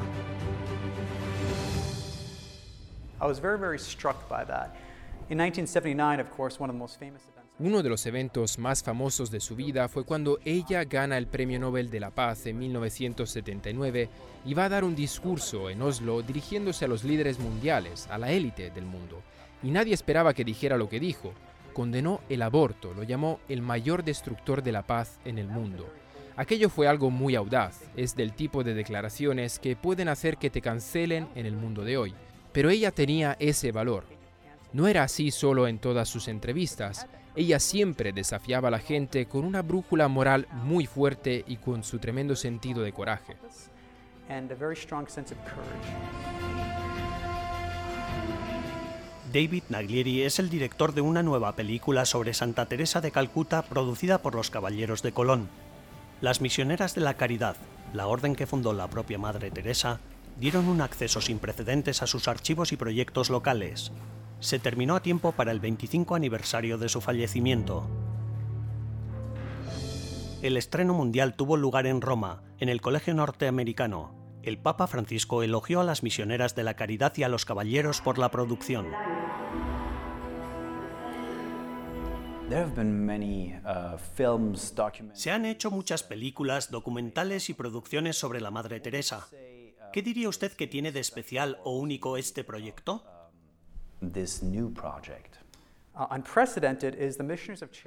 Uno 7.59 7.83
de 7.83 7.89
los 7.89 8.05
eventos 8.05 8.59
más 8.59 8.83
famosos 8.83 9.31
de 9.31 9.41
su 9.41 9.57
vida 9.57 9.89
fue 9.89 10.05
cuando 10.05 10.39
ella 10.45 10.85
gana 10.85 11.17
el 11.17 11.27
Premio 11.27 11.59
Nobel 11.59 11.91
de 11.91 12.01
la 12.01 12.11
Paz 12.11 12.47
en 12.47 12.59
1979 12.59 14.11
y 14.45 14.55
va 14.55 14.67
a 14.67 14.69
dar 14.69 14.85
un 14.85 14.95
discurso 14.95 15.71
en 15.71 15.81
Oslo 15.81 16.21
dirigiéndose 16.23 16.85
a 16.85 16.89
los 16.89 17.03
líderes 17.03 17.39
mundiales, 17.39 18.09
a 18.11 18.19
la 18.19 18.31
élite 18.31 18.71
del 18.71 18.85
mundo 18.85 19.23
y 19.63 19.71
nadie 19.71 19.95
esperaba 19.95 20.35
que 20.35 20.45
dijera 20.45 20.77
lo 20.77 20.89
que 20.89 21.01
dijo. 21.01 21.33
Condenó 21.73 22.21
el 22.29 22.43
aborto, 22.43 22.95
lo 22.95 23.03
llamó 23.03 23.41
el 23.49 23.63
mayor 23.63 24.03
destructor 24.05 24.63
de 24.63 24.73
la 24.73 24.83
paz 24.83 25.19
en 25.25 25.39
el 25.39 25.49
mundo. 25.49 25.89
Aquello 26.37 26.69
fue 26.69 26.87
algo 26.87 27.11
muy 27.11 27.35
audaz, 27.35 27.83
es 27.97 28.15
del 28.15 28.33
tipo 28.33 28.63
de 28.63 28.75
declaraciones 28.75 29.59
que 29.59 29.77
pueden 29.77 30.09
hacer 30.09 30.37
que 30.37 30.51
te 30.51 30.61
cancelen 30.61 31.29
en 31.35 31.47
el 31.47 31.57
mundo 31.57 31.85
de 31.85 31.97
hoy. 31.97 32.15
Pero 32.53 32.71
ella 32.71 32.91
tenía 32.91 33.37
ese 33.39 33.73
valor. 33.73 34.05
No 34.73 34.87
era 34.89 35.03
así 35.03 35.31
solo 35.31 35.69
en 35.69 35.79
todas 35.79 36.09
sus 36.09 36.29
entrevistas, 36.29 37.07
ella 37.37 37.61
siempre 37.61 38.13
desafiaba 38.13 38.69
a 38.69 38.71
la 38.71 38.79
gente 38.79 39.27
con 39.27 39.45
una 39.45 39.61
brújula 39.61 40.09
moral 40.09 40.47
muy 40.53 40.87
fuerte 40.87 41.45
y 41.47 41.57
con 41.59 41.85
su 41.85 41.99
tremendo 41.99 42.35
sentido 42.35 42.83
de 42.83 42.93
coraje. 42.93 43.37
David 49.37 49.65
Naglieri 49.69 50.23
es 50.23 50.39
el 50.39 50.49
director 50.49 50.95
de 50.95 51.03
una 51.03 51.23
nueva 51.23 51.55
película 51.57 52.07
sobre 52.07 52.33
Santa 52.33 52.65
Teresa 52.65 53.03
de 53.03 53.11
Calcuta 53.11 53.61
producida 53.61 54.17
por 54.17 54.35
los 54.35 54.49
Caballeros 54.49 55.03
de 55.03 55.13
Colón. 55.13 55.51
Las 56.23 56.41
misioneras 56.41 56.95
de 56.95 57.03
la 57.03 57.19
caridad, 57.19 57.55
la 57.93 58.07
orden 58.07 58.35
que 58.35 58.47
fundó 58.47 58.73
la 58.73 58.89
propia 58.89 59.19
Madre 59.19 59.51
Teresa, 59.51 60.01
dieron 60.41 60.69
un 60.69 60.81
acceso 60.81 61.21
sin 61.21 61.39
precedentes 61.39 62.01
a 62.01 62.07
sus 62.07 62.29
archivos 62.29 62.73
y 62.73 62.79
proyectos 62.79 63.29
locales. 63.29 63.93
Se 64.41 64.59
terminó 64.59 64.97
a 64.97 65.03
tiempo 65.03 65.33
para 65.33 65.53
el 65.53 65.61
25 65.61 66.15
aniversario 66.15 66.79
de 66.79 66.89
su 66.89 67.03
fallecimiento. 67.03 67.87
El 70.41 70.57
estreno 70.57 70.95
mundial 70.95 71.35
tuvo 71.35 71.59
lugar 71.59 71.87
en 71.87 72.01
Roma, 72.01 72.41
en 72.59 72.71
el 72.71 72.81
Colegio 72.81 73.13
Norteamericano. 73.13 74.15
El 74.47 74.59
Papa 74.59 74.87
Francisco 74.87 75.43
elogió 75.43 75.81
a 75.81 75.85
las 75.85 76.05
misioneras 76.05 76.55
de 76.55 76.63
la 76.63 76.75
caridad 76.75 77.13
y 77.17 77.25
a 77.25 77.29
los 77.29 77.45
caballeros 77.45 78.01
por 78.01 78.17
la 78.17 78.31
producción. 78.31 78.87
Se 85.15 85.33
han 85.33 85.47
hecho 85.47 85.73
muchas 85.73 86.05
películas, 86.05 86.71
documentales 86.71 87.51
y 87.51 87.55
producciones 87.55 88.17
sobre 88.19 88.41
la 88.41 88.53
Madre 88.53 88.79
Teresa. 88.79 89.27
¿Qué 89.93 90.03
diría 90.03 90.29
usted 90.29 90.53
que 90.53 90.69
tiene 90.69 90.93
de 90.93 91.01
especial 91.01 91.59
o 91.65 91.77
único 91.77 92.17
este 92.17 92.45
proyecto? 92.45 93.03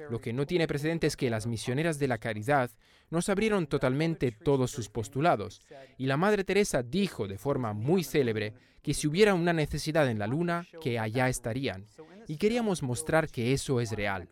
Lo 0.08 0.20
que 0.20 0.32
no 0.32 0.46
tiene 0.46 0.66
precedente 0.66 1.06
es 1.06 1.16
que 1.16 1.30
las 1.30 1.46
misioneras 1.46 1.98
de 1.98 2.08
la 2.08 2.18
caridad 2.18 2.70
nos 3.10 3.28
abrieron 3.28 3.66
totalmente 3.66 4.32
todos 4.32 4.70
sus 4.70 4.88
postulados, 4.88 5.60
y 5.96 6.06
la 6.06 6.16
Madre 6.16 6.44
Teresa 6.44 6.82
dijo 6.82 7.28
de 7.28 7.38
forma 7.38 7.72
muy 7.72 8.02
célebre 8.02 8.54
que 8.82 8.94
si 8.94 9.06
hubiera 9.06 9.34
una 9.34 9.52
necesidad 9.52 10.08
en 10.08 10.18
la 10.18 10.26
Luna, 10.26 10.66
que 10.80 10.98
allá 10.98 11.28
estarían, 11.28 11.86
y 12.26 12.36
queríamos 12.36 12.82
mostrar 12.82 13.28
que 13.28 13.52
eso 13.52 13.80
es 13.80 13.92
real. 13.92 14.28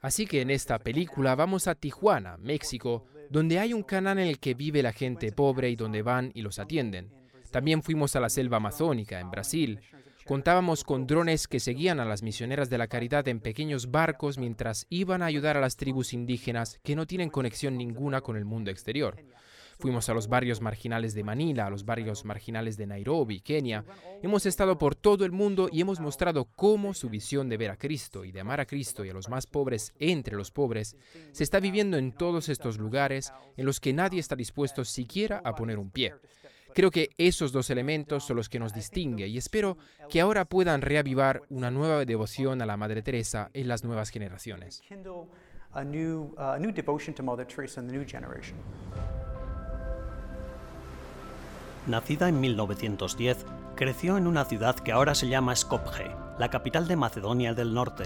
Así 0.00 0.26
que 0.26 0.42
en 0.42 0.50
esta 0.50 0.78
película 0.78 1.34
vamos 1.34 1.66
a 1.66 1.74
Tijuana, 1.74 2.36
México, 2.36 3.06
donde 3.30 3.58
hay 3.58 3.72
un 3.72 3.82
canal 3.82 4.18
en 4.18 4.28
el 4.28 4.38
que 4.38 4.54
vive 4.54 4.82
la 4.82 4.92
gente 4.92 5.32
pobre 5.32 5.70
y 5.70 5.76
donde 5.76 6.02
van 6.02 6.30
y 6.34 6.42
los 6.42 6.58
atienden. 6.58 7.10
También 7.50 7.82
fuimos 7.82 8.14
a 8.16 8.20
la 8.20 8.28
selva 8.28 8.58
amazónica, 8.58 9.20
en 9.20 9.30
Brasil, 9.30 9.80
Contábamos 10.26 10.84
con 10.84 11.06
drones 11.06 11.46
que 11.46 11.60
seguían 11.60 12.00
a 12.00 12.06
las 12.06 12.22
misioneras 12.22 12.70
de 12.70 12.78
la 12.78 12.86
caridad 12.86 13.28
en 13.28 13.40
pequeños 13.40 13.90
barcos 13.90 14.38
mientras 14.38 14.86
iban 14.88 15.22
a 15.22 15.26
ayudar 15.26 15.58
a 15.58 15.60
las 15.60 15.76
tribus 15.76 16.14
indígenas 16.14 16.80
que 16.82 16.96
no 16.96 17.06
tienen 17.06 17.28
conexión 17.28 17.76
ninguna 17.76 18.22
con 18.22 18.36
el 18.36 18.46
mundo 18.46 18.70
exterior. 18.70 19.16
Fuimos 19.78 20.08
a 20.08 20.14
los 20.14 20.28
barrios 20.28 20.62
marginales 20.62 21.12
de 21.14 21.24
Manila, 21.24 21.66
a 21.66 21.70
los 21.70 21.84
barrios 21.84 22.24
marginales 22.24 22.78
de 22.78 22.86
Nairobi, 22.86 23.40
Kenia. 23.40 23.84
Hemos 24.22 24.46
estado 24.46 24.78
por 24.78 24.94
todo 24.94 25.26
el 25.26 25.32
mundo 25.32 25.68
y 25.70 25.82
hemos 25.82 26.00
mostrado 26.00 26.46
cómo 26.56 26.94
su 26.94 27.10
visión 27.10 27.50
de 27.50 27.58
ver 27.58 27.70
a 27.70 27.76
Cristo 27.76 28.24
y 28.24 28.32
de 28.32 28.40
amar 28.40 28.60
a 28.60 28.66
Cristo 28.66 29.04
y 29.04 29.10
a 29.10 29.14
los 29.14 29.28
más 29.28 29.46
pobres 29.46 29.92
entre 29.98 30.36
los 30.36 30.50
pobres 30.50 30.96
se 31.32 31.44
está 31.44 31.60
viviendo 31.60 31.98
en 31.98 32.12
todos 32.12 32.48
estos 32.48 32.78
lugares 32.78 33.32
en 33.56 33.66
los 33.66 33.78
que 33.78 33.92
nadie 33.92 34.20
está 34.20 34.36
dispuesto 34.36 34.86
siquiera 34.86 35.42
a 35.44 35.54
poner 35.54 35.78
un 35.78 35.90
pie. 35.90 36.14
Creo 36.74 36.90
que 36.90 37.10
esos 37.18 37.52
dos 37.52 37.70
elementos 37.70 38.24
son 38.24 38.36
los 38.36 38.48
que 38.48 38.58
nos 38.58 38.74
distinguen 38.74 39.30
y 39.30 39.38
espero 39.38 39.78
que 40.10 40.20
ahora 40.20 40.44
puedan 40.44 40.82
reavivar 40.82 41.42
una 41.48 41.70
nueva 41.70 42.04
devoción 42.04 42.60
a 42.62 42.66
la 42.66 42.76
Madre 42.76 43.00
Teresa 43.00 43.48
en 43.54 43.68
las 43.68 43.84
nuevas 43.84 44.10
generaciones. 44.10 44.82
Nacida 51.86 52.28
en 52.28 52.40
1910, 52.40 53.46
creció 53.76 54.16
en 54.16 54.26
una 54.26 54.44
ciudad 54.44 54.74
que 54.76 54.90
ahora 54.90 55.14
se 55.14 55.28
llama 55.28 55.54
Skopje, 55.54 56.10
la 56.38 56.50
capital 56.50 56.88
de 56.88 56.96
Macedonia 56.96 57.54
del 57.54 57.74
Norte. 57.74 58.04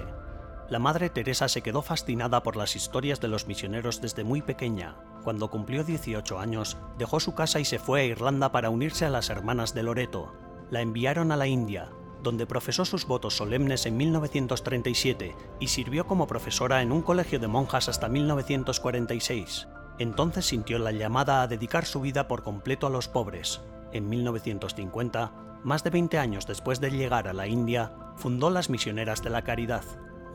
La 0.68 0.78
Madre 0.78 1.10
Teresa 1.10 1.48
se 1.48 1.62
quedó 1.62 1.82
fascinada 1.82 2.42
por 2.42 2.56
las 2.56 2.76
historias 2.76 3.20
de 3.20 3.28
los 3.28 3.46
misioneros 3.46 4.00
desde 4.00 4.24
muy 4.24 4.42
pequeña 4.42 4.96
cuando 5.28 5.50
cumplió 5.50 5.84
18 5.84 6.38
años, 6.38 6.78
dejó 6.96 7.20
su 7.20 7.34
casa 7.34 7.60
y 7.60 7.66
se 7.66 7.78
fue 7.78 8.00
a 8.00 8.04
Irlanda 8.04 8.50
para 8.50 8.70
unirse 8.70 9.04
a 9.04 9.10
las 9.10 9.28
hermanas 9.28 9.74
de 9.74 9.82
Loreto. 9.82 10.32
La 10.70 10.80
enviaron 10.80 11.32
a 11.32 11.36
la 11.36 11.46
India, 11.46 11.90
donde 12.22 12.46
profesó 12.46 12.86
sus 12.86 13.06
votos 13.06 13.36
solemnes 13.36 13.84
en 13.84 13.98
1937 13.98 15.36
y 15.60 15.68
sirvió 15.68 16.06
como 16.06 16.26
profesora 16.26 16.80
en 16.80 16.92
un 16.92 17.02
colegio 17.02 17.38
de 17.38 17.46
monjas 17.46 17.90
hasta 17.90 18.08
1946. 18.08 19.68
Entonces 19.98 20.46
sintió 20.46 20.78
la 20.78 20.92
llamada 20.92 21.42
a 21.42 21.46
dedicar 21.46 21.84
su 21.84 22.00
vida 22.00 22.26
por 22.26 22.42
completo 22.42 22.86
a 22.86 22.90
los 22.90 23.08
pobres. 23.08 23.60
En 23.92 24.08
1950, 24.08 25.60
más 25.62 25.84
de 25.84 25.90
20 25.90 26.18
años 26.18 26.46
después 26.46 26.80
de 26.80 26.90
llegar 26.90 27.28
a 27.28 27.34
la 27.34 27.46
India, 27.46 27.92
fundó 28.16 28.48
las 28.48 28.70
Misioneras 28.70 29.22
de 29.22 29.28
la 29.28 29.42
Caridad. 29.42 29.84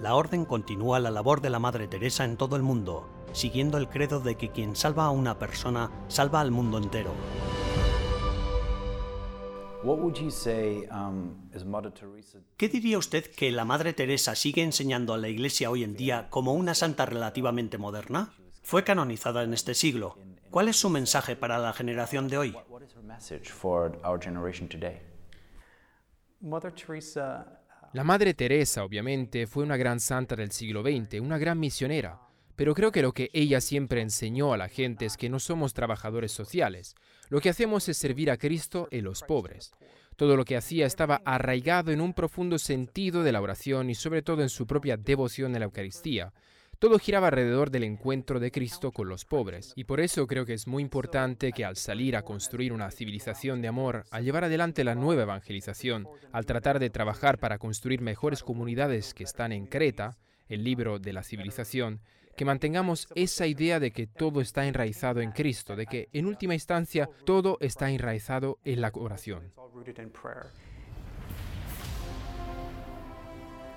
La 0.01 0.15
orden 0.15 0.45
continúa 0.45 0.99
la 0.99 1.11
labor 1.11 1.41
de 1.41 1.49
la 1.49 1.59
Madre 1.59 1.87
Teresa 1.87 2.25
en 2.25 2.35
todo 2.35 2.55
el 2.55 2.63
mundo, 2.63 3.07
siguiendo 3.31 3.77
el 3.77 3.87
credo 3.87 4.19
de 4.19 4.35
que 4.35 4.49
quien 4.49 4.75
salva 4.75 5.05
a 5.05 5.11
una 5.11 5.39
persona 5.39 5.91
salva 6.07 6.41
al 6.41 6.51
mundo 6.51 6.77
entero. 6.77 7.11
Um, 9.83 11.49
¿Qué 12.57 12.69
diría 12.69 12.97
usted 12.97 13.25
que 13.35 13.51
la 13.51 13.65
Madre 13.65 13.93
Teresa 13.93 14.35
sigue 14.35 14.63
enseñando 14.63 15.13
a 15.13 15.17
la 15.17 15.27
Iglesia 15.27 15.69
hoy 15.69 15.83
en 15.83 15.95
día 15.95 16.29
como 16.29 16.53
una 16.53 16.73
santa 16.73 17.05
relativamente 17.05 17.77
moderna? 17.77 18.33
Fue 18.61 18.83
canonizada 18.83 19.43
en 19.43 19.53
este 19.53 19.73
siglo. 19.73 20.17
¿Cuál 20.49 20.69
es 20.69 20.77
su 20.77 20.89
mensaje 20.89 21.35
para 21.35 21.59
la 21.59 21.73
generación 21.73 22.29
de 22.29 22.37
hoy? 22.37 22.55
La 27.93 28.03
Madre 28.03 28.33
Teresa, 28.33 28.83
obviamente, 28.83 29.45
fue 29.45 29.63
una 29.63 29.77
gran 29.77 29.99
santa 29.99 30.35
del 30.35 30.51
siglo 30.51 30.81
XX, 30.81 31.21
una 31.21 31.37
gran 31.37 31.59
misionera. 31.59 32.19
Pero 32.55 32.73
creo 32.73 32.91
que 32.91 33.03
lo 33.03 33.13
que 33.13 33.29
ella 33.33 33.61
siempre 33.61 34.01
enseñó 34.01 34.51
a 34.51 34.57
la 34.57 34.67
gente 34.67 35.05
es 35.05 35.15
que 35.15 35.29
no 35.29 35.39
somos 35.39 35.75
trabajadores 35.75 36.31
sociales. 36.31 36.95
Lo 37.29 37.39
que 37.39 37.49
hacemos 37.49 37.87
es 37.89 37.97
servir 37.97 38.31
a 38.31 38.37
Cristo 38.37 38.87
y 38.89 39.01
los 39.01 39.21
pobres. 39.21 39.73
Todo 40.15 40.35
lo 40.35 40.43
que 40.43 40.57
hacía 40.57 40.87
estaba 40.87 41.21
arraigado 41.23 41.91
en 41.91 42.01
un 42.01 42.13
profundo 42.13 42.57
sentido 42.57 43.21
de 43.21 43.31
la 43.31 43.41
oración 43.41 43.91
y 43.91 43.95
sobre 43.95 44.23
todo 44.23 44.41
en 44.41 44.49
su 44.49 44.65
propia 44.65 44.97
devoción 44.97 45.55
a 45.55 45.59
la 45.59 45.65
Eucaristía. 45.65 46.33
Todo 46.79 46.99
giraba 46.99 47.27
alrededor 47.27 47.71
del 47.71 47.83
encuentro 47.83 48.39
de 48.39 48.51
Cristo 48.51 48.91
con 48.91 49.07
los 49.07 49.25
pobres. 49.25 49.73
Y 49.75 49.85
por 49.85 50.01
eso 50.01 50.27
creo 50.27 50.45
que 50.45 50.53
es 50.53 50.67
muy 50.67 50.83
importante 50.83 51.51
que 51.51 51.63
al 51.65 51.77
salir 51.77 52.15
a 52.15 52.23
construir 52.23 52.73
una 52.73 52.91
civilización 52.91 53.61
de 53.61 53.69
amor, 53.69 54.03
al 54.11 54.23
llevar 54.25 54.43
adelante 54.43 54.83
la 54.83 54.95
nueva 54.95 55.23
evangelización, 55.23 56.07
al 56.31 56.45
tratar 56.45 56.79
de 56.79 56.89
trabajar 56.89 57.37
para 57.39 57.57
construir 57.57 58.01
mejores 58.01 58.43
comunidades 58.43 59.13
que 59.13 59.23
están 59.23 59.51
en 59.51 59.65
Creta, 59.65 60.17
el 60.49 60.63
libro 60.63 60.99
de 60.99 61.13
la 61.13 61.23
civilización, 61.23 62.01
que 62.35 62.45
mantengamos 62.45 63.07
esa 63.15 63.47
idea 63.47 63.79
de 63.79 63.91
que 63.91 64.07
todo 64.07 64.41
está 64.41 64.65
enraizado 64.65 65.21
en 65.21 65.31
Cristo, 65.31 65.75
de 65.75 65.85
que 65.85 66.09
en 66.13 66.25
última 66.25 66.53
instancia 66.53 67.07
todo 67.25 67.57
está 67.61 67.91
enraizado 67.91 68.59
en 68.65 68.81
la 68.81 68.91
oración. 68.93 69.53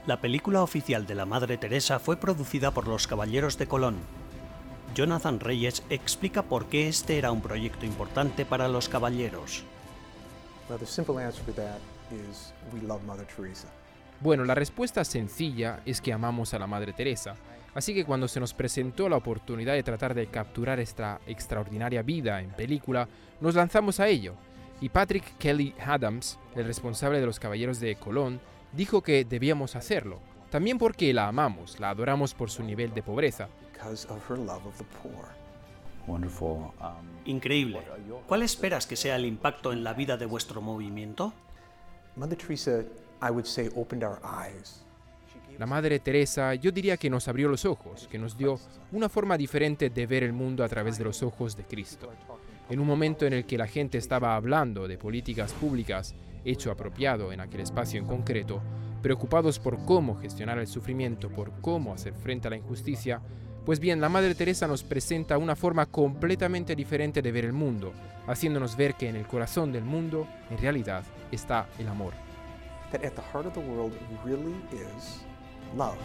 La 0.07 0.21
película 0.21 0.63
oficial 0.63 1.07
de 1.07 1.15
la 1.15 1.27
Madre 1.27 1.59
Teresa 1.59 1.99
fue 1.99 2.17
producida 2.17 2.71
por 2.71 2.87
los 2.87 3.07
Caballeros 3.07 3.59
de 3.59 3.67
Colón. 3.67 3.97
Jonathan 4.95 5.41
Reyes 5.41 5.83
explica 5.91 6.43
por 6.43 6.67
qué 6.67 6.89
este 6.89 7.19
era 7.19 7.33
un 7.33 7.43
proyecto 7.43 7.85
importante 7.85 8.47
para 8.47 8.69
los 8.69 8.89
caballeros. 8.89 9.65
Bueno, 14.21 14.45
la 14.45 14.55
respuesta 14.55 15.05
sencilla 15.05 15.81
es 15.85 16.01
que 16.01 16.13
amamos 16.13 16.55
a 16.55 16.59
la 16.59 16.67
Madre 16.67 16.93
Teresa 16.93 17.35
Así 17.77 17.93
que 17.93 18.07
cuando 18.07 18.27
se 18.27 18.41
nos 18.41 18.55
presentó 18.55 19.07
la 19.07 19.19
oportunidad 19.19 19.75
de 19.75 19.83
tratar 19.83 20.15
de 20.15 20.29
capturar 20.29 20.81
esta 20.81 21.21
extraordinaria 21.27 22.01
vida 22.01 22.41
en 22.41 22.49
película, 22.49 23.07
nos 23.39 23.55
lanzamos 23.55 24.01
a 24.01 24.09
ello. 24.09 24.33
Y 24.81 24.89
Patrick 24.89 25.37
Kelly 25.37 25.75
Adams, 25.85 26.39
el 26.55 26.65
responsable 26.65 27.21
de 27.21 27.27
los 27.27 27.39
Caballeros 27.39 27.79
de 27.79 27.97
Colón, 27.97 28.41
dijo 28.77 29.03
que 29.03 29.25
debíamos 29.25 29.77
hacerlo. 29.77 30.21
También 30.51 30.79
porque 30.79 31.13
la 31.13 31.29
amamos, 31.29 31.81
la 31.81 31.91
adoramos 31.91 32.35
por 32.35 32.51
su 32.51 32.63
nivel 32.63 32.95
de 32.95 33.03
pobreza. 33.03 33.49
Um, 36.07 36.23
Increíble. 37.25 37.83
¿Cuál 38.29 38.43
esperas 38.43 38.87
que 38.87 38.95
sea 38.95 39.17
el 39.17 39.25
impacto 39.25 39.73
en 39.73 39.83
la 39.83 39.93
vida 39.93 40.17
de 40.17 40.27
vuestro 40.27 40.61
movimiento? 40.61 41.33
Mother 42.15 42.39
Teresa, 42.39 42.85
I 43.21 43.31
would 43.31 43.45
say, 43.45 43.69
opened 43.75 44.05
our 44.05 44.21
eyes 44.23 44.87
la 45.59 45.67
Madre 45.67 45.99
Teresa 46.01 46.55
yo 46.55 46.71
diría 46.71 46.97
que 46.97 47.09
nos 47.09 47.29
abrió 47.29 47.49
los 47.49 47.65
ojos, 47.65 48.09
que 48.11 48.19
nos 48.19 48.37
dio 48.37 48.59
una 48.93 49.09
forma 49.09 49.39
diferente 49.39 49.91
de 49.91 50.07
ver 50.07 50.23
el 50.23 50.33
mundo 50.33 50.63
a 50.63 50.69
través 50.69 50.99
de 50.99 51.05
los 51.05 51.23
ojos 51.23 51.57
de 51.57 51.65
Cristo. 51.65 52.13
En 52.69 52.81
un 52.81 52.87
momento 52.87 53.27
en 53.27 53.33
el 53.33 53.47
que 53.47 53.57
la 53.57 53.67
gente 53.67 53.97
estaba 53.97 54.37
hablando 54.37 54.87
de 54.89 54.99
políticas 54.99 55.53
públicas, 55.53 56.15
hecho 56.47 56.71
apropiado 56.71 57.33
en 57.33 57.41
aquel 57.41 57.61
espacio 57.61 58.01
en 58.01 58.07
concreto, 58.07 58.63
preocupados 59.03 59.59
por 59.59 59.85
cómo 59.85 60.17
gestionar 60.17 60.59
el 60.59 60.67
sufrimiento, 60.67 61.29
por 61.29 61.53
cómo 61.61 61.93
hacer 61.93 62.15
frente 62.15 62.49
a 62.49 62.51
la 62.51 62.57
injusticia, 62.57 63.21
pues 63.65 63.81
bien, 63.81 64.01
la 64.01 64.09
Madre 64.09 64.35
Teresa 64.35 64.67
nos 64.67 64.85
presenta 64.85 65.39
una 65.39 65.57
forma 65.57 65.87
completamente 65.87 66.77
diferente 66.77 67.21
de 67.21 67.33
ver 67.33 67.45
el 67.45 67.53
mundo, 67.53 67.93
haciéndonos 68.27 68.77
ver 68.77 68.95
que 68.95 69.09
en 69.09 69.17
el 69.17 69.27
corazón 69.27 69.73
del 69.73 69.85
mundo, 69.85 70.27
en 70.51 70.59
realidad, 70.59 71.03
está 71.33 71.69
el 71.79 71.89
amor. 71.89 72.13
that 72.91 73.05
at 73.05 73.17
the 73.17 73.23
heart 73.23 73.47
of 73.47 73.55
the 73.55 73.61
world 73.61 73.93
really 74.25 74.55
is 74.73 75.21
love. 75.75 75.99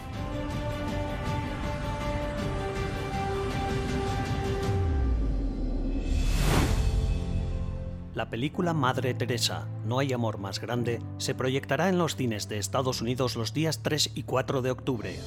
La 8.21 8.29
película 8.29 8.75
Madre 8.75 9.15
Teresa, 9.15 9.67
No 9.83 9.97
hay 9.97 10.13
amor 10.13 10.37
más 10.37 10.61
grande, 10.61 11.01
se 11.17 11.33
proyectará 11.33 11.89
en 11.89 11.97
los 11.97 12.15
cines 12.15 12.47
de 12.47 12.59
Estados 12.59 13.01
Unidos 13.01 13.35
los 13.35 13.51
días 13.51 13.81
3 13.81 14.11
y 14.13 14.21
4 14.21 14.61
de 14.61 14.69
octubre. 14.69 15.19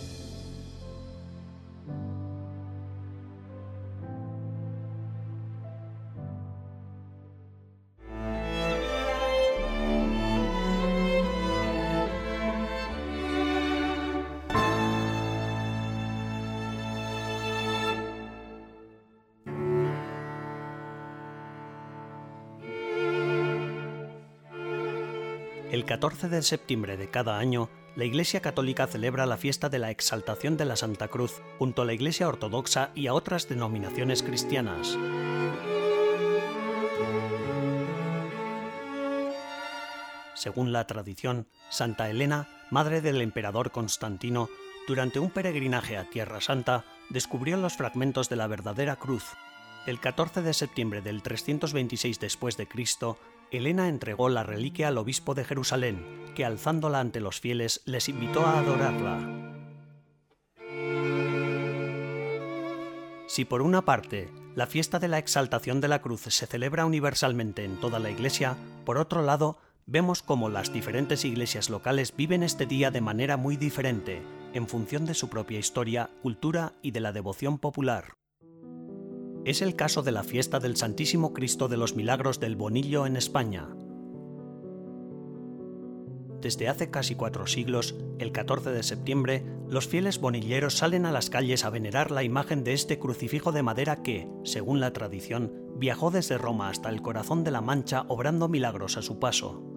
14 25.94 26.28
de 26.28 26.42
septiembre 26.42 26.96
de 26.96 27.08
cada 27.08 27.38
año, 27.38 27.70
la 27.94 28.04
Iglesia 28.04 28.42
Católica 28.42 28.88
celebra 28.88 29.26
la 29.26 29.36
fiesta 29.36 29.68
de 29.68 29.78
la 29.78 29.92
Exaltación 29.92 30.56
de 30.56 30.64
la 30.64 30.74
Santa 30.74 31.06
Cruz 31.06 31.40
junto 31.56 31.82
a 31.82 31.84
la 31.84 31.92
Iglesia 31.92 32.26
Ortodoxa 32.26 32.90
y 32.96 33.06
a 33.06 33.14
otras 33.14 33.48
denominaciones 33.48 34.24
cristianas. 34.24 34.98
Según 40.34 40.72
la 40.72 40.84
tradición, 40.88 41.46
Santa 41.70 42.10
Elena, 42.10 42.48
madre 42.72 43.00
del 43.00 43.20
emperador 43.20 43.70
Constantino, 43.70 44.48
durante 44.88 45.20
un 45.20 45.30
peregrinaje 45.30 45.96
a 45.96 46.10
Tierra 46.10 46.40
Santa, 46.40 46.84
descubrió 47.08 47.56
los 47.56 47.76
fragmentos 47.76 48.28
de 48.28 48.34
la 48.34 48.48
verdadera 48.48 48.96
cruz. 48.96 49.26
El 49.86 50.00
14 50.00 50.42
de 50.42 50.54
septiembre 50.54 51.02
del 51.02 51.22
326 51.22 52.18
después 52.18 52.56
de 52.56 52.66
Cristo, 52.66 53.16
Elena 53.56 53.88
entregó 53.88 54.28
la 54.28 54.42
reliquia 54.42 54.88
al 54.88 54.98
obispo 54.98 55.34
de 55.34 55.44
Jerusalén, 55.44 56.04
que 56.34 56.44
alzándola 56.44 57.00
ante 57.00 57.20
los 57.20 57.40
fieles 57.40 57.82
les 57.84 58.08
invitó 58.08 58.44
a 58.46 58.58
adorarla. 58.58 59.44
Si 63.26 63.44
por 63.44 63.62
una 63.62 63.84
parte 63.84 64.30
la 64.54 64.66
fiesta 64.66 64.98
de 64.98 65.08
la 65.08 65.18
exaltación 65.18 65.80
de 65.80 65.88
la 65.88 66.00
cruz 66.00 66.22
se 66.22 66.46
celebra 66.46 66.86
universalmente 66.86 67.64
en 67.64 67.80
toda 67.80 67.98
la 67.98 68.10
Iglesia, 68.10 68.56
por 68.84 68.98
otro 68.98 69.22
lado, 69.22 69.58
vemos 69.86 70.22
cómo 70.22 70.48
las 70.48 70.72
diferentes 70.72 71.24
iglesias 71.24 71.70
locales 71.70 72.14
viven 72.16 72.42
este 72.42 72.66
día 72.66 72.90
de 72.90 73.00
manera 73.00 73.36
muy 73.36 73.56
diferente, 73.56 74.22
en 74.52 74.68
función 74.68 75.06
de 75.06 75.14
su 75.14 75.28
propia 75.28 75.58
historia, 75.58 76.10
cultura 76.22 76.74
y 76.82 76.92
de 76.92 77.00
la 77.00 77.12
devoción 77.12 77.58
popular. 77.58 78.14
Es 79.44 79.60
el 79.60 79.76
caso 79.76 80.02
de 80.02 80.10
la 80.10 80.24
fiesta 80.24 80.58
del 80.58 80.74
Santísimo 80.74 81.34
Cristo 81.34 81.68
de 81.68 81.76
los 81.76 81.96
Milagros 81.96 82.40
del 82.40 82.56
Bonillo 82.56 83.04
en 83.04 83.14
España. 83.16 83.68
Desde 86.40 86.68
hace 86.68 86.90
casi 86.90 87.14
cuatro 87.14 87.46
siglos, 87.46 87.94
el 88.18 88.32
14 88.32 88.70
de 88.70 88.82
septiembre, 88.82 89.44
los 89.68 89.86
fieles 89.86 90.18
bonilleros 90.18 90.78
salen 90.78 91.04
a 91.04 91.12
las 91.12 91.28
calles 91.28 91.66
a 91.66 91.70
venerar 91.70 92.10
la 92.10 92.22
imagen 92.22 92.64
de 92.64 92.72
este 92.72 92.98
crucifijo 92.98 93.52
de 93.52 93.62
madera 93.62 94.02
que, 94.02 94.26
según 94.44 94.80
la 94.80 94.94
tradición, 94.94 95.52
viajó 95.76 96.10
desde 96.10 96.38
Roma 96.38 96.70
hasta 96.70 96.88
el 96.88 97.02
corazón 97.02 97.44
de 97.44 97.50
la 97.50 97.60
Mancha 97.60 98.06
obrando 98.08 98.48
milagros 98.48 98.96
a 98.96 99.02
su 99.02 99.18
paso. 99.18 99.73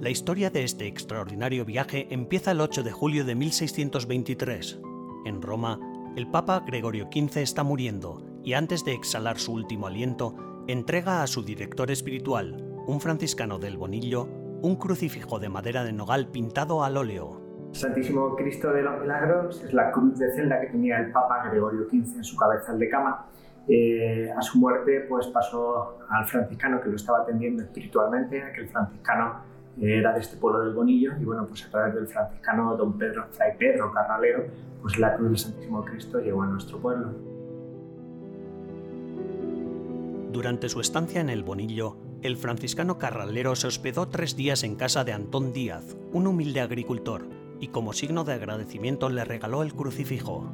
La 0.00 0.08
historia 0.08 0.48
de 0.48 0.64
este 0.64 0.86
extraordinario 0.86 1.66
viaje 1.66 2.06
empieza 2.08 2.52
el 2.52 2.62
8 2.62 2.82
de 2.82 2.90
julio 2.90 3.26
de 3.26 3.34
1623. 3.34 4.80
En 5.26 5.42
Roma, 5.42 5.78
el 6.16 6.26
Papa 6.26 6.64
Gregorio 6.66 7.10
XV 7.12 7.42
está 7.42 7.64
muriendo 7.64 8.24
y 8.42 8.54
antes 8.54 8.82
de 8.86 8.94
exhalar 8.94 9.38
su 9.38 9.52
último 9.52 9.88
aliento, 9.88 10.64
entrega 10.68 11.22
a 11.22 11.26
su 11.26 11.42
director 11.42 11.90
espiritual, 11.90 12.64
un 12.86 12.98
franciscano 13.02 13.58
del 13.58 13.76
Bonillo, 13.76 14.24
un 14.62 14.76
crucifijo 14.76 15.38
de 15.38 15.50
madera 15.50 15.84
de 15.84 15.92
nogal 15.92 16.28
pintado 16.28 16.82
al 16.82 16.96
óleo. 16.96 17.68
Santísimo 17.72 18.34
Cristo 18.36 18.72
de 18.72 18.80
los 18.80 19.02
Milagros 19.02 19.62
es 19.62 19.74
la 19.74 19.92
cruz 19.92 20.18
de 20.18 20.32
celda 20.32 20.62
que 20.62 20.68
tenía 20.68 20.96
el 20.96 21.12
Papa 21.12 21.46
Gregorio 21.50 21.84
XV 21.84 22.16
en 22.16 22.24
su 22.24 22.38
cabezal 22.38 22.78
de 22.78 22.88
cama. 22.88 23.26
Eh, 23.68 24.30
a 24.34 24.40
su 24.40 24.58
muerte 24.58 25.04
pues 25.10 25.26
pasó 25.26 25.98
al 26.08 26.26
franciscano 26.26 26.80
que 26.80 26.88
lo 26.88 26.96
estaba 26.96 27.18
atendiendo 27.18 27.62
espiritualmente, 27.62 28.42
aquel 28.42 28.66
franciscano 28.70 29.49
era 29.80 30.12
de 30.12 30.20
este 30.20 30.36
pueblo 30.36 30.60
del 30.60 30.74
Bonillo 30.74 31.12
y 31.20 31.24
bueno, 31.24 31.46
pues 31.46 31.64
a 31.66 31.70
través 31.70 31.94
del 31.94 32.06
franciscano 32.08 32.76
don 32.76 32.98
Pedro, 32.98 33.26
Fray 33.30 33.56
Pedro 33.58 33.92
Carralero, 33.92 34.44
pues 34.82 34.98
la 34.98 35.16
cruz 35.16 35.28
del 35.28 35.38
Santísimo 35.38 35.84
Cristo 35.84 36.20
llegó 36.20 36.42
a 36.42 36.46
nuestro 36.46 36.78
pueblo. 36.78 37.12
Durante 40.32 40.68
su 40.68 40.80
estancia 40.80 41.20
en 41.20 41.28
el 41.28 41.42
Bonillo, 41.42 41.96
el 42.22 42.36
franciscano 42.36 42.98
Carralero 42.98 43.56
se 43.56 43.66
hospedó 43.66 44.08
tres 44.08 44.36
días 44.36 44.62
en 44.62 44.76
casa 44.76 45.04
de 45.04 45.12
Antón 45.12 45.52
Díaz, 45.52 45.96
un 46.12 46.26
humilde 46.26 46.60
agricultor, 46.60 47.22
y 47.60 47.68
como 47.68 47.92
signo 47.92 48.24
de 48.24 48.34
agradecimiento 48.34 49.08
le 49.08 49.24
regaló 49.24 49.62
el 49.62 49.74
crucifijo. 49.74 50.50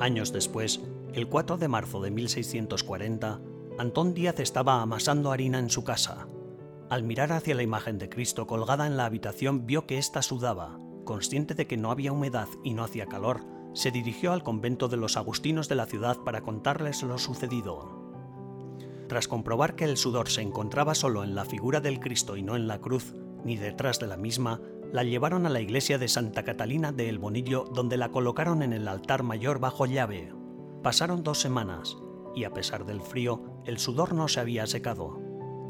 Años 0.00 0.32
después, 0.32 0.80
el 1.12 1.28
4 1.28 1.58
de 1.58 1.68
marzo 1.68 2.00
de 2.00 2.10
1640, 2.10 3.40
Antón 3.80 4.12
Díaz 4.12 4.38
estaba 4.40 4.82
amasando 4.82 5.32
harina 5.32 5.58
en 5.58 5.70
su 5.70 5.84
casa. 5.84 6.26
Al 6.90 7.02
mirar 7.02 7.32
hacia 7.32 7.54
la 7.54 7.62
imagen 7.62 7.96
de 7.96 8.10
Cristo 8.10 8.46
colgada 8.46 8.86
en 8.86 8.98
la 8.98 9.06
habitación 9.06 9.64
vio 9.64 9.86
que 9.86 9.96
ésta 9.96 10.20
sudaba. 10.20 10.78
Consciente 11.06 11.54
de 11.54 11.66
que 11.66 11.78
no 11.78 11.90
había 11.90 12.12
humedad 12.12 12.46
y 12.62 12.74
no 12.74 12.84
hacía 12.84 13.06
calor, 13.06 13.40
se 13.72 13.90
dirigió 13.90 14.34
al 14.34 14.42
convento 14.42 14.88
de 14.88 14.98
los 14.98 15.16
agustinos 15.16 15.70
de 15.70 15.76
la 15.76 15.86
ciudad 15.86 16.18
para 16.18 16.42
contarles 16.42 17.02
lo 17.02 17.16
sucedido. 17.16 17.88
Tras 19.08 19.28
comprobar 19.28 19.76
que 19.76 19.86
el 19.86 19.96
sudor 19.96 20.28
se 20.28 20.42
encontraba 20.42 20.94
solo 20.94 21.24
en 21.24 21.34
la 21.34 21.46
figura 21.46 21.80
del 21.80 22.00
Cristo 22.00 22.36
y 22.36 22.42
no 22.42 22.56
en 22.56 22.68
la 22.68 22.82
cruz, 22.82 23.14
ni 23.46 23.56
detrás 23.56 23.98
de 23.98 24.08
la 24.08 24.18
misma, 24.18 24.60
la 24.92 25.04
llevaron 25.04 25.46
a 25.46 25.48
la 25.48 25.62
iglesia 25.62 25.96
de 25.96 26.08
Santa 26.08 26.42
Catalina 26.42 26.92
de 26.92 27.08
El 27.08 27.18
Bonillo, 27.18 27.64
donde 27.72 27.96
la 27.96 28.10
colocaron 28.10 28.62
en 28.62 28.74
el 28.74 28.86
altar 28.88 29.22
mayor 29.22 29.58
bajo 29.58 29.86
llave. 29.86 30.34
Pasaron 30.82 31.22
dos 31.22 31.40
semanas, 31.40 31.96
y 32.34 32.44
a 32.44 32.52
pesar 32.52 32.84
del 32.84 33.00
frío, 33.00 33.49
el 33.66 33.78
sudor 33.78 34.14
no 34.14 34.28
se 34.28 34.40
había 34.40 34.66
secado. 34.66 35.20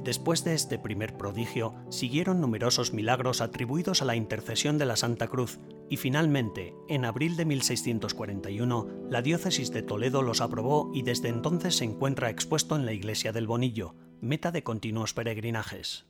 Después 0.04 0.44
de 0.44 0.54
este 0.54 0.78
primer 0.78 1.18
prodigio, 1.18 1.74
siguieron 1.90 2.40
numerosos 2.40 2.94
milagros 2.94 3.42
atribuidos 3.42 4.00
a 4.00 4.06
la 4.06 4.16
intercesión 4.16 4.78
de 4.78 4.86
la 4.86 4.96
Santa 4.96 5.28
Cruz, 5.28 5.58
y 5.90 5.98
finalmente, 5.98 6.74
en 6.88 7.04
abril 7.04 7.36
de 7.36 7.44
1641, 7.44 8.88
la 9.10 9.20
diócesis 9.20 9.70
de 9.72 9.82
Toledo 9.82 10.22
los 10.22 10.40
aprobó 10.40 10.90
y 10.94 11.02
desde 11.02 11.28
entonces 11.28 11.76
se 11.76 11.84
encuentra 11.84 12.30
expuesto 12.30 12.76
en 12.76 12.86
la 12.86 12.92
iglesia 12.92 13.32
del 13.32 13.46
Bonillo, 13.46 13.94
meta 14.20 14.52
de 14.52 14.62
continuos 14.62 15.12
peregrinajes. 15.12 16.06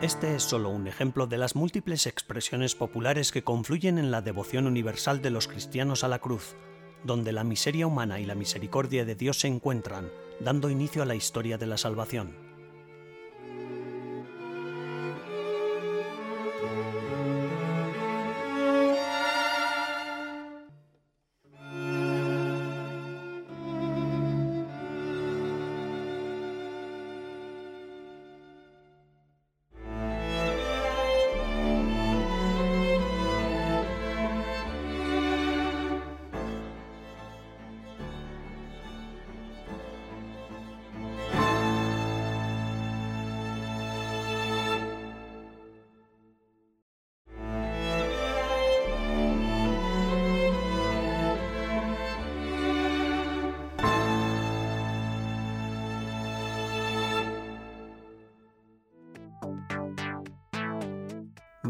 Este 0.00 0.34
es 0.34 0.42
solo 0.42 0.70
un 0.70 0.86
ejemplo 0.86 1.26
de 1.26 1.38
las 1.38 1.56
múltiples 1.56 2.06
expresiones 2.06 2.74
populares 2.74 3.32
que 3.32 3.44
confluyen 3.44 3.98
en 3.98 4.10
la 4.10 4.22
devoción 4.22 4.66
universal 4.66 5.22
de 5.22 5.30
los 5.30 5.46
cristianos 5.48 6.04
a 6.04 6.08
la 6.08 6.18
cruz, 6.18 6.56
donde 7.04 7.32
la 7.32 7.44
miseria 7.44 7.86
humana 7.86 8.18
y 8.18 8.26
la 8.26 8.34
misericordia 8.34 9.04
de 9.04 9.14
Dios 9.14 9.38
se 9.38 9.48
encuentran, 9.48 10.10
dando 10.40 10.70
inicio 10.70 11.02
a 11.02 11.06
la 11.06 11.14
historia 11.14 11.58
de 11.58 11.66
la 11.66 11.78
salvación. 11.78 12.43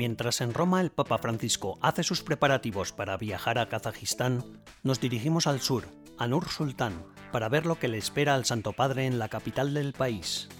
Mientras 0.05 0.43
en 0.43 0.53
Roma 0.53 0.83
el 0.83 0.91
Papa 0.91 1.17
Francisco 1.17 1.79
hace 1.81 2.03
sus 2.03 2.23
preparativos 2.23 2.93
para 2.93 3.17
viajar 3.17 3.59
a 3.59 3.71
Kazajistán, 3.71 4.45
nos 4.83 5.01
dirigimos 5.01 5.47
al 5.47 5.63
sur, 5.63 5.89
a 6.19 6.27
Nur 6.27 6.51
Sultán, 6.51 7.07
para 7.33 7.49
ver 7.49 7.65
lo 7.65 7.79
que 7.79 7.89
le 7.89 7.97
espera 7.97 8.35
al 8.35 8.45
Santo 8.45 8.75
Padre 8.75 9.07
en 9.07 9.19
la 9.19 9.31
capital 9.31 9.73
del 9.73 9.95
país. 9.95 10.51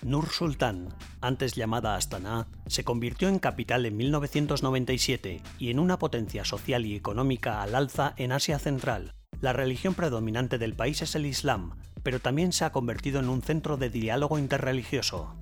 Nur 0.00 0.28
Sultán, 0.28 0.94
antes 1.20 1.56
llamada 1.56 1.96
Astana, 1.96 2.46
se 2.68 2.84
convirtió 2.84 3.28
en 3.28 3.40
capital 3.40 3.84
en 3.84 3.96
1997 3.96 5.42
y 5.58 5.70
en 5.70 5.80
una 5.80 5.98
potencia 5.98 6.44
social 6.44 6.86
y 6.86 6.94
económica 6.94 7.64
al 7.64 7.74
alza 7.74 8.14
en 8.16 8.30
Asia 8.30 8.60
Central. 8.60 9.12
La 9.40 9.52
religión 9.52 9.94
predominante 9.94 10.56
del 10.58 10.76
país 10.76 11.02
es 11.02 11.16
el 11.16 11.26
Islam, 11.26 11.72
pero 12.06 12.20
también 12.20 12.52
se 12.52 12.64
ha 12.64 12.70
convertido 12.70 13.18
en 13.18 13.28
un 13.28 13.42
centro 13.42 13.76
de 13.76 13.90
diálogo 13.90 14.38
interreligioso. 14.38 15.34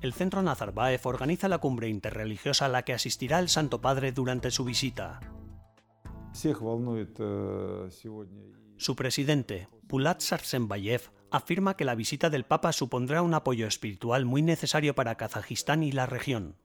El 0.00 0.14
Centro 0.14 0.40
Nazarbayev 0.40 1.02
organiza 1.04 1.46
la 1.50 1.58
cumbre 1.58 1.90
interreligiosa 1.90 2.64
a 2.64 2.68
la 2.70 2.84
que 2.84 2.94
asistirá 2.94 3.38
el 3.38 3.50
Santo 3.50 3.82
Padre 3.82 4.12
durante 4.12 4.50
su 4.50 4.64
visita. 4.64 5.20
Su 8.78 8.96
presidente, 8.96 9.68
Bulat 9.82 10.20
Sarsenbayev, 10.22 11.10
afirma 11.30 11.76
que 11.76 11.84
la 11.84 11.94
visita 11.94 12.30
del 12.30 12.46
Papa 12.46 12.72
supondrá 12.72 13.20
un 13.20 13.34
apoyo 13.34 13.66
espiritual 13.66 14.24
muy 14.24 14.40
necesario 14.40 14.94
para 14.94 15.16
Kazajistán 15.16 15.82
y 15.82 15.92
la 15.92 16.06
región. 16.06 16.56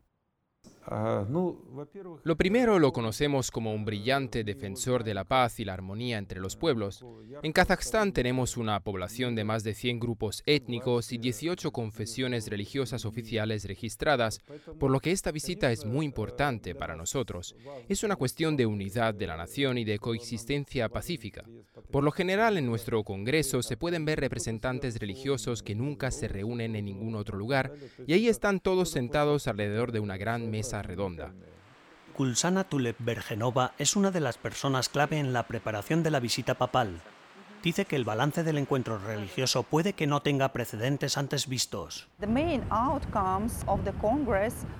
Lo 2.23 2.35
primero 2.35 2.79
lo 2.79 2.91
conocemos 2.91 3.51
como 3.51 3.73
un 3.73 3.85
brillante 3.85 4.43
defensor 4.43 5.03
de 5.03 5.13
la 5.13 5.23
paz 5.23 5.59
y 5.59 5.65
la 5.65 5.73
armonía 5.73 6.17
entre 6.17 6.39
los 6.39 6.55
pueblos. 6.55 7.05
En 7.43 7.51
Kazajstán 7.51 8.11
tenemos 8.11 8.57
una 8.57 8.79
población 8.79 9.35
de 9.35 9.43
más 9.43 9.63
de 9.63 9.75
100 9.75 9.99
grupos 9.99 10.41
étnicos 10.47 11.11
y 11.11 11.17
18 11.19 11.71
confesiones 11.71 12.47
religiosas 12.47 13.05
oficiales 13.05 13.65
registradas, 13.65 14.39
por 14.79 14.89
lo 14.89 14.99
que 14.99 15.11
esta 15.11 15.31
visita 15.31 15.71
es 15.71 15.85
muy 15.85 16.05
importante 16.05 16.73
para 16.73 16.95
nosotros. 16.95 17.55
Es 17.87 18.03
una 18.03 18.15
cuestión 18.15 18.57
de 18.57 18.65
unidad 18.65 19.13
de 19.13 19.27
la 19.27 19.37
nación 19.37 19.77
y 19.77 19.85
de 19.85 19.99
coexistencia 19.99 20.89
pacífica. 20.89 21.43
Por 21.91 22.03
lo 22.03 22.11
general 22.11 22.57
en 22.57 22.65
nuestro 22.65 23.03
Congreso 23.03 23.61
se 23.61 23.77
pueden 23.77 24.05
ver 24.05 24.19
representantes 24.19 24.99
religiosos 24.99 25.61
que 25.61 25.75
nunca 25.75 26.09
se 26.11 26.27
reúnen 26.27 26.75
en 26.75 26.85
ningún 26.85 27.15
otro 27.15 27.37
lugar 27.37 27.73
y 28.07 28.13
ahí 28.13 28.27
están 28.27 28.59
todos 28.59 28.89
sentados 28.89 29.47
alrededor 29.47 29.91
de 29.91 29.99
una 29.99 30.17
gran 30.17 30.49
mesa 30.49 30.78
redonda. 30.81 31.31
Kulsana 32.13 32.67
Tulep-Bergenova 32.67 33.71
es 33.77 33.95
una 33.95 34.11
de 34.11 34.19
las 34.19 34.37
personas 34.37 34.89
clave 34.89 35.19
en 35.19 35.31
la 35.31 35.47
preparación 35.47 36.03
de 36.03 36.11
la 36.11 36.19
visita 36.19 36.55
papal. 36.55 37.01
Dice 37.63 37.83
que 37.83 37.97
el 37.97 38.05
balance 38.05 38.43
del 38.43 38.57
encuentro 38.57 38.97
religioso 38.97 39.63
puede 39.63 39.91
que 39.91 40.07
no 40.07 40.21
tenga 40.21 40.53
precedentes 40.53 41.17
antes 41.17 41.47
vistos. 41.47 42.07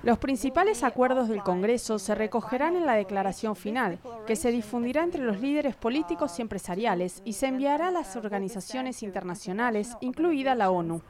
Los 0.02 0.18
principales 0.18 0.82
acuerdos 0.82 1.28
del 1.28 1.42
Congreso 1.42 1.98
se 1.98 2.14
recogerán 2.14 2.76
en 2.76 2.86
la 2.86 2.94
declaración 2.94 3.54
final, 3.54 3.98
que 4.26 4.36
se 4.36 4.50
difundirá 4.50 5.02
entre 5.02 5.22
los 5.22 5.40
líderes 5.40 5.76
políticos 5.76 6.38
y 6.38 6.42
empresariales 6.42 7.20
y 7.24 7.34
se 7.34 7.48
enviará 7.48 7.88
a 7.88 7.92
las 7.92 8.16
organizaciones 8.16 9.02
internacionales, 9.02 9.96
incluida 10.00 10.54
la 10.54 10.70
ONU. 10.70 11.02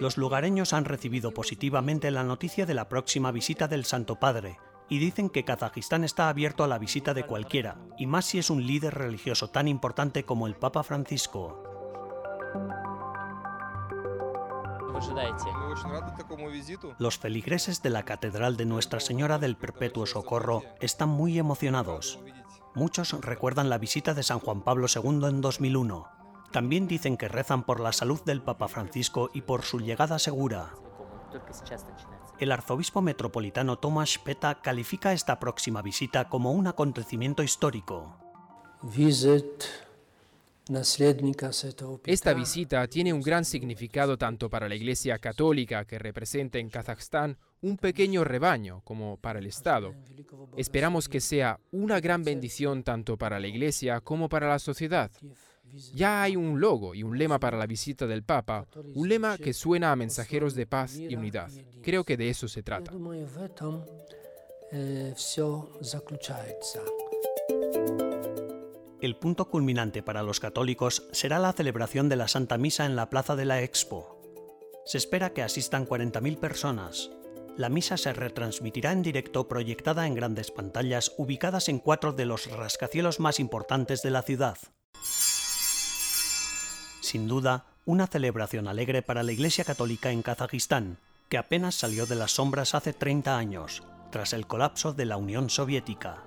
Los 0.00 0.16
lugareños 0.16 0.72
han 0.72 0.84
recibido 0.84 1.32
positivamente 1.32 2.10
la 2.10 2.24
noticia 2.24 2.66
de 2.66 2.74
la 2.74 2.88
próxima 2.88 3.30
visita 3.32 3.68
del 3.68 3.84
Santo 3.84 4.16
Padre 4.16 4.58
y 4.88 4.98
dicen 4.98 5.28
que 5.28 5.44
Kazajistán 5.44 6.04
está 6.04 6.28
abierto 6.28 6.64
a 6.64 6.68
la 6.68 6.78
visita 6.78 7.14
de 7.14 7.24
cualquiera, 7.24 7.76
y 7.98 8.06
más 8.06 8.24
si 8.24 8.38
es 8.38 8.48
un 8.50 8.66
líder 8.66 8.94
religioso 8.94 9.48
tan 9.50 9.68
importante 9.68 10.24
como 10.24 10.46
el 10.46 10.56
Papa 10.56 10.82
Francisco. 10.82 11.62
Los 16.98 17.18
feligreses 17.18 17.82
de 17.82 17.90
la 17.90 18.04
Catedral 18.04 18.56
de 18.56 18.64
Nuestra 18.64 18.98
Señora 18.98 19.38
del 19.38 19.56
Perpetuo 19.56 20.06
Socorro 20.06 20.62
están 20.80 21.10
muy 21.10 21.38
emocionados. 21.38 22.18
Muchos 22.74 23.12
recuerdan 23.20 23.68
la 23.68 23.78
visita 23.78 24.14
de 24.14 24.22
San 24.22 24.40
Juan 24.40 24.62
Pablo 24.62 24.86
II 24.92 25.26
en 25.28 25.40
2001 25.40 26.17
también 26.50 26.88
dicen 26.88 27.16
que 27.16 27.28
rezan 27.28 27.64
por 27.64 27.80
la 27.80 27.92
salud 27.92 28.20
del 28.24 28.42
Papa 28.42 28.68
Francisco 28.68 29.30
y 29.34 29.42
por 29.42 29.62
su 29.62 29.80
llegada 29.80 30.18
segura. 30.18 30.70
El 32.38 32.52
arzobispo 32.52 33.02
metropolitano 33.02 33.78
Tomás 33.78 34.18
Peta 34.18 34.60
califica 34.62 35.12
esta 35.12 35.38
próxima 35.38 35.82
visita 35.82 36.28
como 36.28 36.52
un 36.52 36.66
acontecimiento 36.68 37.42
histórico. 37.42 38.16
Esta 42.04 42.34
visita 42.34 42.86
tiene 42.86 43.12
un 43.12 43.22
gran 43.22 43.44
significado 43.44 44.18
tanto 44.18 44.50
para 44.50 44.68
la 44.68 44.74
Iglesia 44.74 45.18
Católica, 45.18 45.84
que 45.86 45.98
representa 45.98 46.58
en 46.58 46.68
Kazajstán 46.68 47.38
un 47.62 47.76
pequeño 47.78 48.22
rebaño, 48.22 48.82
como 48.84 49.16
para 49.16 49.38
el 49.38 49.46
Estado. 49.46 49.94
Esperamos 50.56 51.08
que 51.08 51.20
sea 51.20 51.58
una 51.72 52.00
gran 52.00 52.22
bendición 52.22 52.84
tanto 52.84 53.16
para 53.16 53.40
la 53.40 53.48
Iglesia 53.48 54.00
como 54.00 54.28
para 54.28 54.48
la 54.48 54.58
sociedad. 54.58 55.10
Ya 55.94 56.22
hay 56.22 56.36
un 56.36 56.60
logo 56.60 56.94
y 56.94 57.02
un 57.02 57.18
lema 57.18 57.38
para 57.38 57.58
la 57.58 57.66
visita 57.66 58.06
del 58.06 58.22
Papa, 58.22 58.66
un 58.94 59.08
lema 59.08 59.36
que 59.38 59.52
suena 59.52 59.92
a 59.92 59.96
mensajeros 59.96 60.54
de 60.54 60.66
paz 60.66 60.96
y 60.96 61.14
unidad. 61.14 61.50
Creo 61.82 62.04
que 62.04 62.16
de 62.16 62.30
eso 62.30 62.48
se 62.48 62.62
trata. 62.62 62.92
El 69.00 69.16
punto 69.16 69.48
culminante 69.48 70.02
para 70.02 70.22
los 70.22 70.40
católicos 70.40 71.08
será 71.12 71.38
la 71.38 71.52
celebración 71.52 72.08
de 72.08 72.16
la 72.16 72.28
Santa 72.28 72.58
Misa 72.58 72.84
en 72.84 72.96
la 72.96 73.08
Plaza 73.08 73.36
de 73.36 73.44
la 73.44 73.62
Expo. 73.62 74.20
Se 74.84 74.98
espera 74.98 75.32
que 75.32 75.42
asistan 75.42 75.86
40.000 75.86 76.38
personas. 76.38 77.10
La 77.56 77.68
misa 77.68 77.96
se 77.96 78.12
retransmitirá 78.12 78.92
en 78.92 79.02
directo 79.02 79.48
proyectada 79.48 80.06
en 80.06 80.14
grandes 80.14 80.50
pantallas 80.50 81.12
ubicadas 81.18 81.68
en 81.68 81.78
cuatro 81.78 82.12
de 82.12 82.24
los 82.24 82.50
rascacielos 82.50 83.20
más 83.20 83.40
importantes 83.40 84.02
de 84.02 84.10
la 84.10 84.22
ciudad. 84.22 84.58
Sin 87.08 87.26
duda, 87.26 87.64
una 87.86 88.06
celebración 88.06 88.68
alegre 88.68 89.00
para 89.00 89.22
la 89.22 89.32
Iglesia 89.32 89.64
Católica 89.64 90.10
en 90.10 90.20
Kazajistán, 90.20 90.98
que 91.30 91.38
apenas 91.38 91.74
salió 91.74 92.04
de 92.04 92.16
las 92.16 92.32
sombras 92.32 92.74
hace 92.74 92.92
30 92.92 93.38
años, 93.38 93.82
tras 94.12 94.34
el 94.34 94.46
colapso 94.46 94.92
de 94.92 95.06
la 95.06 95.16
Unión 95.16 95.48
Soviética. 95.48 96.22